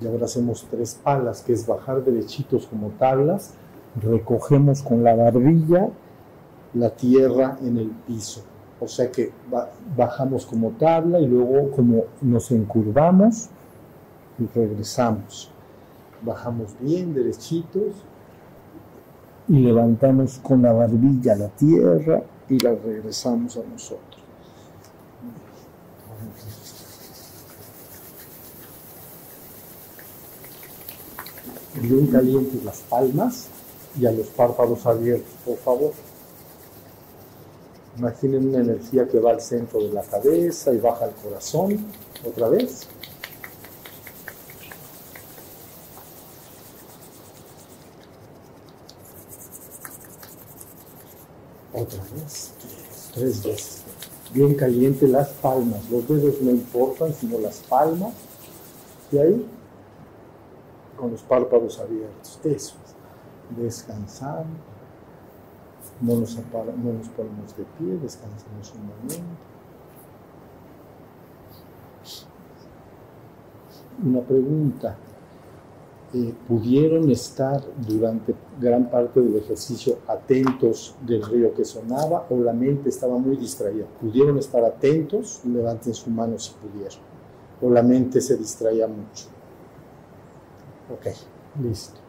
Y 0.01 0.07
ahora 0.07 0.25
hacemos 0.25 0.65
tres 0.69 0.99
palas, 1.03 1.41
que 1.41 1.53
es 1.53 1.65
bajar 1.65 2.03
derechitos 2.03 2.67
como 2.67 2.89
tablas 2.91 3.55
recogemos 4.01 4.81
con 4.81 5.03
la 5.03 5.15
barbilla 5.15 5.89
la 6.73 6.89
tierra 6.89 7.57
en 7.61 7.77
el 7.77 7.89
piso. 8.07 8.41
O 8.79 8.87
sea 8.87 9.11
que 9.11 9.31
bajamos 9.95 10.45
como 10.45 10.71
tabla 10.71 11.19
y 11.19 11.27
luego 11.27 11.71
como 11.71 12.03
nos 12.21 12.51
encurvamos 12.51 13.49
y 14.39 14.47
regresamos. 14.47 15.51
Bajamos 16.25 16.71
bien 16.79 17.13
derechitos 17.13 17.93
y 19.47 19.59
levantamos 19.59 20.39
con 20.41 20.61
la 20.61 20.71
barbilla 20.71 21.35
la 21.35 21.49
tierra 21.49 22.23
y 22.49 22.59
la 22.59 22.75
regresamos 22.75 23.57
a 23.57 23.63
nosotros. 23.63 24.21
Bien 31.81 32.07
calientes 32.07 32.63
las 32.63 32.79
palmas 32.81 33.47
y 33.99 34.05
a 34.05 34.11
los 34.11 34.27
párpados 34.27 34.85
abiertos, 34.85 35.33
por 35.43 35.57
favor. 35.57 35.91
Imaginen 37.97 38.47
una 38.47 38.59
energía 38.59 39.07
que 39.07 39.19
va 39.19 39.31
al 39.31 39.41
centro 39.41 39.79
de 39.79 39.91
la 39.91 40.01
cabeza 40.01 40.71
y 40.71 40.77
baja 40.77 41.05
al 41.05 41.13
corazón. 41.13 41.85
Otra 42.25 42.49
vez. 42.49 42.87
Otra 51.73 52.03
vez. 52.15 52.53
Tres 53.13 53.43
veces. 53.43 53.81
Bien 54.33 54.55
caliente 54.55 55.07
las 55.07 55.29
palmas. 55.29 55.89
Los 55.89 56.07
dedos 56.07 56.41
no 56.41 56.51
importan, 56.51 57.13
sino 57.13 57.39
las 57.39 57.59
palmas. 57.59 58.13
Y 59.11 59.17
ahí, 59.17 59.45
con 60.97 61.11
los 61.11 61.21
párpados 61.21 61.79
abiertos. 61.79 62.39
Eso 62.43 62.75
descansar, 63.49 64.45
no 66.01 66.15
nos, 66.15 66.35
no 66.35 66.93
nos 66.93 67.09
ponemos 67.09 67.55
de 67.57 67.63
pie, 67.77 67.97
descansamos 68.01 68.73
un 68.75 68.87
momento. 68.87 69.15
Una 74.03 74.21
pregunta. 74.21 74.97
Eh, 76.15 76.31
¿Pudieron 76.47 77.09
estar 77.09 77.59
durante 77.87 78.35
gran 78.61 78.87
parte 78.87 79.19
del 79.19 79.35
ejercicio 79.35 79.97
atentos 80.07 80.95
del 81.01 81.23
río 81.23 81.55
que 81.55 81.65
sonaba 81.65 82.27
o 82.29 82.37
la 82.37 82.53
mente 82.53 82.89
estaba 82.89 83.17
muy 83.17 83.35
distraída? 83.35 83.87
¿Pudieron 83.99 84.37
estar 84.37 84.63
atentos? 84.63 85.41
Levanten 85.43 85.91
su 85.95 86.11
mano 86.11 86.37
si 86.37 86.51
pudieron. 86.53 86.99
¿O 87.59 87.69
la 87.71 87.81
mente 87.81 88.21
se 88.21 88.37
distraía 88.37 88.87
mucho? 88.87 89.25
Ok, 90.93 91.07
listo. 91.63 91.99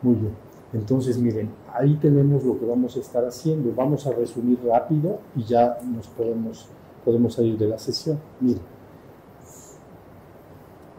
Muy 0.00 0.14
bien. 0.14 0.32
Entonces, 0.72 1.18
miren, 1.18 1.50
ahí 1.74 1.96
tenemos 1.96 2.42
lo 2.42 2.58
que 2.58 2.64
vamos 2.64 2.96
a 2.96 3.00
estar 3.00 3.22
haciendo. 3.24 3.70
Vamos 3.74 4.06
a 4.06 4.12
resumir 4.12 4.58
rápido 4.64 5.18
y 5.34 5.44
ya 5.44 5.78
nos 5.84 6.06
podemos, 6.08 6.68
podemos 7.04 7.34
salir 7.34 7.58
de 7.58 7.68
la 7.68 7.78
sesión. 7.78 8.18
Miren, 8.40 8.62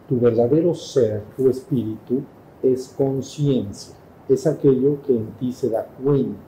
tu 0.08 0.18
verdadero 0.18 0.74
ser, 0.74 1.22
tu 1.36 1.48
espíritu, 1.48 2.22
es 2.62 2.88
conciencia. 2.88 3.94
Es 4.28 4.46
aquello 4.46 5.00
que 5.02 5.14
en 5.14 5.26
ti 5.38 5.52
se 5.52 5.68
da 5.68 5.84
cuenta. 5.84 6.38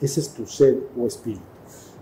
Ese 0.00 0.20
es 0.20 0.34
tu 0.34 0.46
ser 0.46 0.78
o 0.98 1.06
espíritu. 1.06 1.42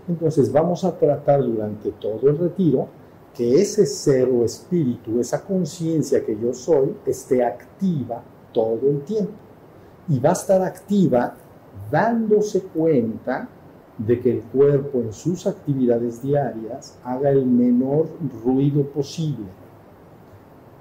Entonces, 0.07 0.51
vamos 0.51 0.83
a 0.83 0.97
tratar 0.97 1.41
durante 1.41 1.91
todo 1.93 2.29
el 2.29 2.37
retiro 2.37 2.87
que 3.33 3.61
ese 3.61 3.85
ser 3.85 4.29
o 4.29 4.43
espíritu, 4.43 5.19
esa 5.19 5.43
conciencia 5.43 6.23
que 6.23 6.37
yo 6.39 6.53
soy, 6.53 6.95
esté 7.05 7.43
activa 7.43 8.21
todo 8.51 8.89
el 8.89 9.01
tiempo 9.01 9.33
y 10.07 10.19
va 10.19 10.29
a 10.29 10.33
estar 10.33 10.61
activa 10.61 11.35
dándose 11.89 12.61
cuenta 12.61 13.47
de 13.97 14.19
que 14.19 14.31
el 14.31 14.41
cuerpo 14.41 14.99
en 14.99 15.13
sus 15.13 15.47
actividades 15.47 16.21
diarias 16.21 16.97
haga 17.03 17.29
el 17.29 17.45
menor 17.45 18.07
ruido 18.43 18.83
posible. 18.83 19.45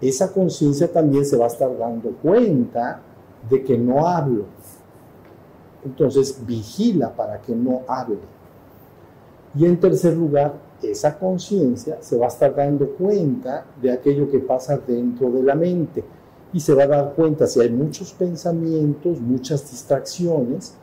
Esa 0.02 0.32
conciencia 0.32 0.92
también 0.92 1.24
se 1.24 1.36
va 1.36 1.44
a 1.44 1.48
estar 1.48 1.78
dando 1.78 2.10
cuenta 2.20 3.00
de 3.48 3.62
que 3.62 3.78
no 3.78 4.06
hablo. 4.06 4.46
Entonces 5.84 6.44
vigila 6.44 7.14
para 7.14 7.40
que 7.40 7.54
no 7.54 7.82
hable. 7.86 8.18
Y 9.54 9.64
en 9.64 9.78
tercer 9.78 10.16
lugar, 10.16 10.54
esa 10.82 11.16
conciencia 11.16 11.98
se 12.00 12.16
va 12.18 12.24
a 12.24 12.28
estar 12.28 12.52
dando 12.52 12.88
cuenta 12.88 13.64
de 13.80 13.92
aquello 13.92 14.28
que 14.28 14.40
pasa 14.40 14.76
dentro 14.76 15.30
de 15.30 15.42
la 15.44 15.54
mente 15.54 16.02
y 16.52 16.58
se 16.58 16.74
va 16.74 16.82
a 16.82 16.88
dar 16.88 17.14
cuenta 17.14 17.46
si 17.46 17.60
hay 17.60 17.70
muchos 17.70 18.12
pensamientos, 18.12 19.20
muchas 19.20 19.70
distracciones 19.70 20.74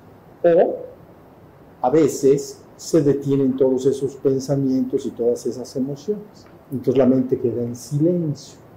o 0.43 0.77
a 1.82 1.89
veces 1.89 2.62
se 2.77 3.01
detienen 3.01 3.58
todos 3.58 3.86
esos 3.86 4.15
pensamientos 4.15 5.05
y 5.05 5.12
todas 5.12 5.45
esas 5.45 5.75
emociones. 5.75 6.45
Entonces 6.71 6.97
la 6.97 7.05
mente 7.05 7.38
queda 7.38 7.62
en 7.62 7.75
silencio. 7.75 8.68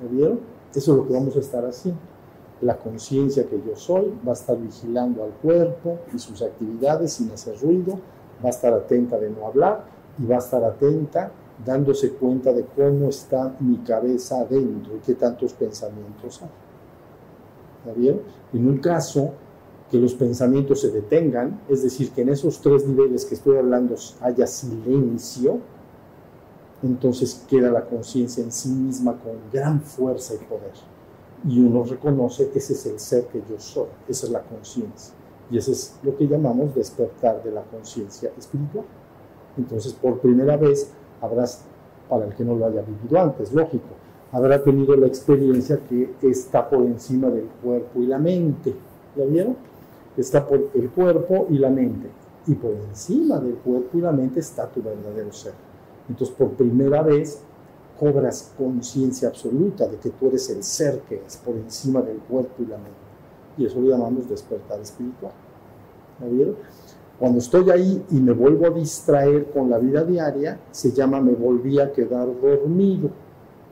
¿Me? 0.00 0.38
Eso 0.74 0.92
es 0.92 0.98
lo 0.98 1.06
que 1.06 1.12
vamos 1.12 1.36
a 1.36 1.40
estar 1.40 1.64
haciendo. 1.64 2.00
La 2.62 2.76
conciencia 2.76 3.46
que 3.46 3.60
yo 3.66 3.74
soy 3.74 4.12
va 4.26 4.32
a 4.32 4.34
estar 4.34 4.58
vigilando 4.58 5.24
al 5.24 5.30
cuerpo 5.30 5.98
y 6.14 6.18
sus 6.18 6.42
actividades 6.42 7.14
sin 7.14 7.30
hacer 7.30 7.58
ruido, 7.60 7.98
va 8.42 8.48
a 8.48 8.50
estar 8.50 8.72
atenta 8.72 9.18
de 9.18 9.30
no 9.30 9.46
hablar 9.46 9.84
y 10.18 10.26
va 10.26 10.36
a 10.36 10.38
estar 10.38 10.62
atenta 10.62 11.32
dándose 11.64 12.12
cuenta 12.12 12.52
de 12.52 12.64
cómo 12.64 13.08
está 13.08 13.54
mi 13.60 13.78
cabeza 13.78 14.40
adentro 14.40 14.96
y 14.96 15.00
qué 15.00 15.14
tantos 15.14 15.52
pensamientos 15.54 16.42
hay. 16.42 16.48
¿Está 17.80 17.98
bien? 17.98 18.20
En 18.52 18.68
un 18.68 18.78
caso 18.78 19.32
que 19.90 19.98
los 19.98 20.14
pensamientos 20.14 20.80
se 20.82 20.90
detengan, 20.90 21.62
es 21.68 21.82
decir, 21.82 22.10
que 22.12 22.22
en 22.22 22.28
esos 22.28 22.60
tres 22.60 22.86
niveles 22.86 23.24
que 23.24 23.34
estoy 23.34 23.56
hablando 23.56 23.96
haya 24.20 24.46
silencio, 24.46 25.58
entonces 26.82 27.44
queda 27.48 27.70
la 27.70 27.84
conciencia 27.84 28.42
en 28.42 28.52
sí 28.52 28.70
misma 28.70 29.12
con 29.18 29.32
gran 29.52 29.80
fuerza 29.82 30.34
y 30.34 30.38
poder. 30.38 30.72
Y 31.46 31.60
uno 31.60 31.84
reconoce 31.84 32.48
que 32.50 32.58
ese 32.58 32.74
es 32.74 32.86
el 32.86 32.98
ser 32.98 33.26
que 33.26 33.42
yo 33.48 33.58
soy, 33.58 33.88
esa 34.08 34.26
es 34.26 34.32
la 34.32 34.42
conciencia. 34.42 35.14
Y 35.50 35.58
eso 35.58 35.72
es 35.72 35.96
lo 36.02 36.16
que 36.16 36.26
llamamos 36.26 36.74
despertar 36.74 37.42
de 37.42 37.50
la 37.50 37.62
conciencia 37.62 38.30
espiritual. 38.38 38.84
Entonces, 39.56 39.92
por 39.92 40.20
primera 40.20 40.56
vez, 40.56 40.92
habrás, 41.20 41.64
para 42.08 42.26
el 42.26 42.34
que 42.34 42.44
no 42.44 42.54
lo 42.54 42.66
haya 42.66 42.82
vivido 42.82 43.20
antes, 43.20 43.52
lógico, 43.52 43.88
habrá 44.32 44.62
tenido 44.62 44.94
la 44.96 45.06
experiencia 45.06 45.80
que 45.88 46.14
está 46.22 46.68
por 46.68 46.82
encima 46.82 47.28
del 47.28 47.48
cuerpo 47.62 48.00
y 48.00 48.06
la 48.06 48.18
mente. 48.18 48.74
¿Ya 49.16 49.24
vieron? 49.24 49.56
Está 50.16 50.46
por 50.46 50.70
el 50.72 50.90
cuerpo 50.90 51.46
y 51.50 51.58
la 51.58 51.70
mente. 51.70 52.08
Y 52.46 52.54
por 52.54 52.72
encima 52.72 53.38
del 53.38 53.54
cuerpo 53.54 53.98
y 53.98 54.00
la 54.00 54.12
mente 54.12 54.40
está 54.40 54.68
tu 54.68 54.82
verdadero 54.82 55.32
ser. 55.32 55.52
Entonces, 56.10 56.36
por 56.36 56.50
primera 56.50 57.02
vez, 57.02 57.40
cobras 57.98 58.52
conciencia 58.58 59.28
absoluta 59.28 59.86
de 59.86 59.96
que 59.98 60.10
tú 60.10 60.26
eres 60.26 60.50
el 60.50 60.64
ser 60.64 61.00
que 61.08 61.22
es 61.24 61.36
por 61.36 61.54
encima 61.54 62.02
del 62.02 62.18
cuerpo 62.18 62.62
y 62.62 62.66
la 62.66 62.76
mente. 62.76 62.90
Y 63.56 63.66
eso 63.66 63.80
lo 63.80 63.90
llamamos 63.90 64.28
despertar 64.28 64.80
espiritual. 64.80 65.32
¿Me 66.18 66.28
vieron? 66.30 66.56
Cuando 67.18 67.38
estoy 67.38 67.70
ahí 67.70 68.04
y 68.10 68.16
me 68.16 68.32
vuelvo 68.32 68.66
a 68.66 68.70
distraer 68.70 69.50
con 69.52 69.70
la 69.70 69.78
vida 69.78 70.02
diaria, 70.02 70.58
se 70.72 70.90
llama 70.90 71.20
me 71.20 71.34
volví 71.34 71.78
a 71.78 71.92
quedar 71.92 72.28
dormido 72.40 73.10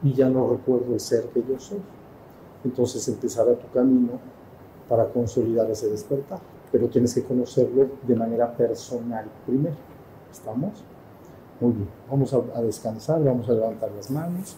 y 0.03 0.12
ya 0.12 0.29
no 0.29 0.48
recuerdo 0.48 0.94
el 0.94 1.01
ser 1.01 1.24
que 1.35 1.42
yo 1.42 1.59
soy. 1.59 1.81
Entonces 2.64 3.09
empezará 3.09 3.55
tu 3.55 3.68
camino 3.72 4.12
para 4.88 5.09
consolidar 5.09 5.68
ese 5.70 5.88
despertar, 5.88 6.38
pero 6.70 6.88
tienes 6.88 7.14
que 7.14 7.24
conocerlo 7.24 7.88
de 8.07 8.14
manera 8.14 8.55
personal 8.57 9.24
primero. 9.44 9.77
¿Estamos? 10.31 10.85
Muy 11.61 11.73
bien, 11.73 11.88
vamos 12.09 12.33
a, 12.33 12.62
descansar, 12.62 13.23
vamos 13.25 13.49
a 13.49 13.53
levantar 13.53 13.90
las 13.90 14.11
manos. 14.11 14.57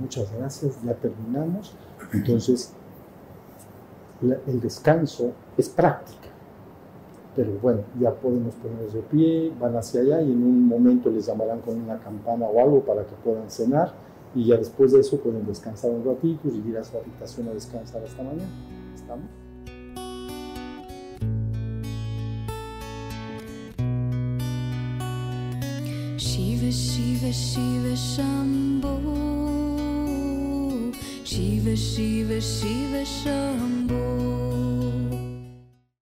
Muchas 0.00 0.32
gracias, 0.32 0.82
ya 0.82 0.94
terminamos. 0.94 1.74
Entonces, 2.12 2.74
el 4.22 4.60
descanso 4.60 5.32
es 5.56 5.68
práctica. 5.68 6.28
Pero 7.34 7.52
bueno, 7.62 7.80
ya 7.98 8.12
podemos 8.12 8.54
ponernos 8.56 8.92
de 8.92 9.00
pie, 9.00 9.52
van 9.58 9.74
hacia 9.76 10.02
allá 10.02 10.20
y 10.20 10.32
en 10.32 10.42
un 10.42 10.66
momento 10.66 11.10
les 11.10 11.26
llamarán 11.26 11.60
con 11.60 11.80
una 11.80 11.98
campana 11.98 12.46
o 12.46 12.60
algo 12.60 12.80
para 12.80 13.04
que 13.04 13.14
puedan 13.24 13.50
cenar 13.50 13.92
y 14.34 14.46
ya 14.46 14.56
después 14.56 14.92
de 14.92 15.00
eso 15.00 15.18
pueden 15.18 15.46
descansar 15.46 15.90
un 15.90 16.04
ratito 16.04 16.48
y 16.48 16.68
ir 16.68 16.76
a 16.76 16.84
su 16.84 16.96
habitación 16.96 17.48
a 17.48 17.52
descansar 17.52 18.02
hasta 18.04 18.22
mañana. 18.22 18.48
¿Estamos? 18.94 19.26
Shiva 31.32 31.74
Shiva 31.74 32.38
Shiva 32.42 33.02
Shambho 33.06 34.81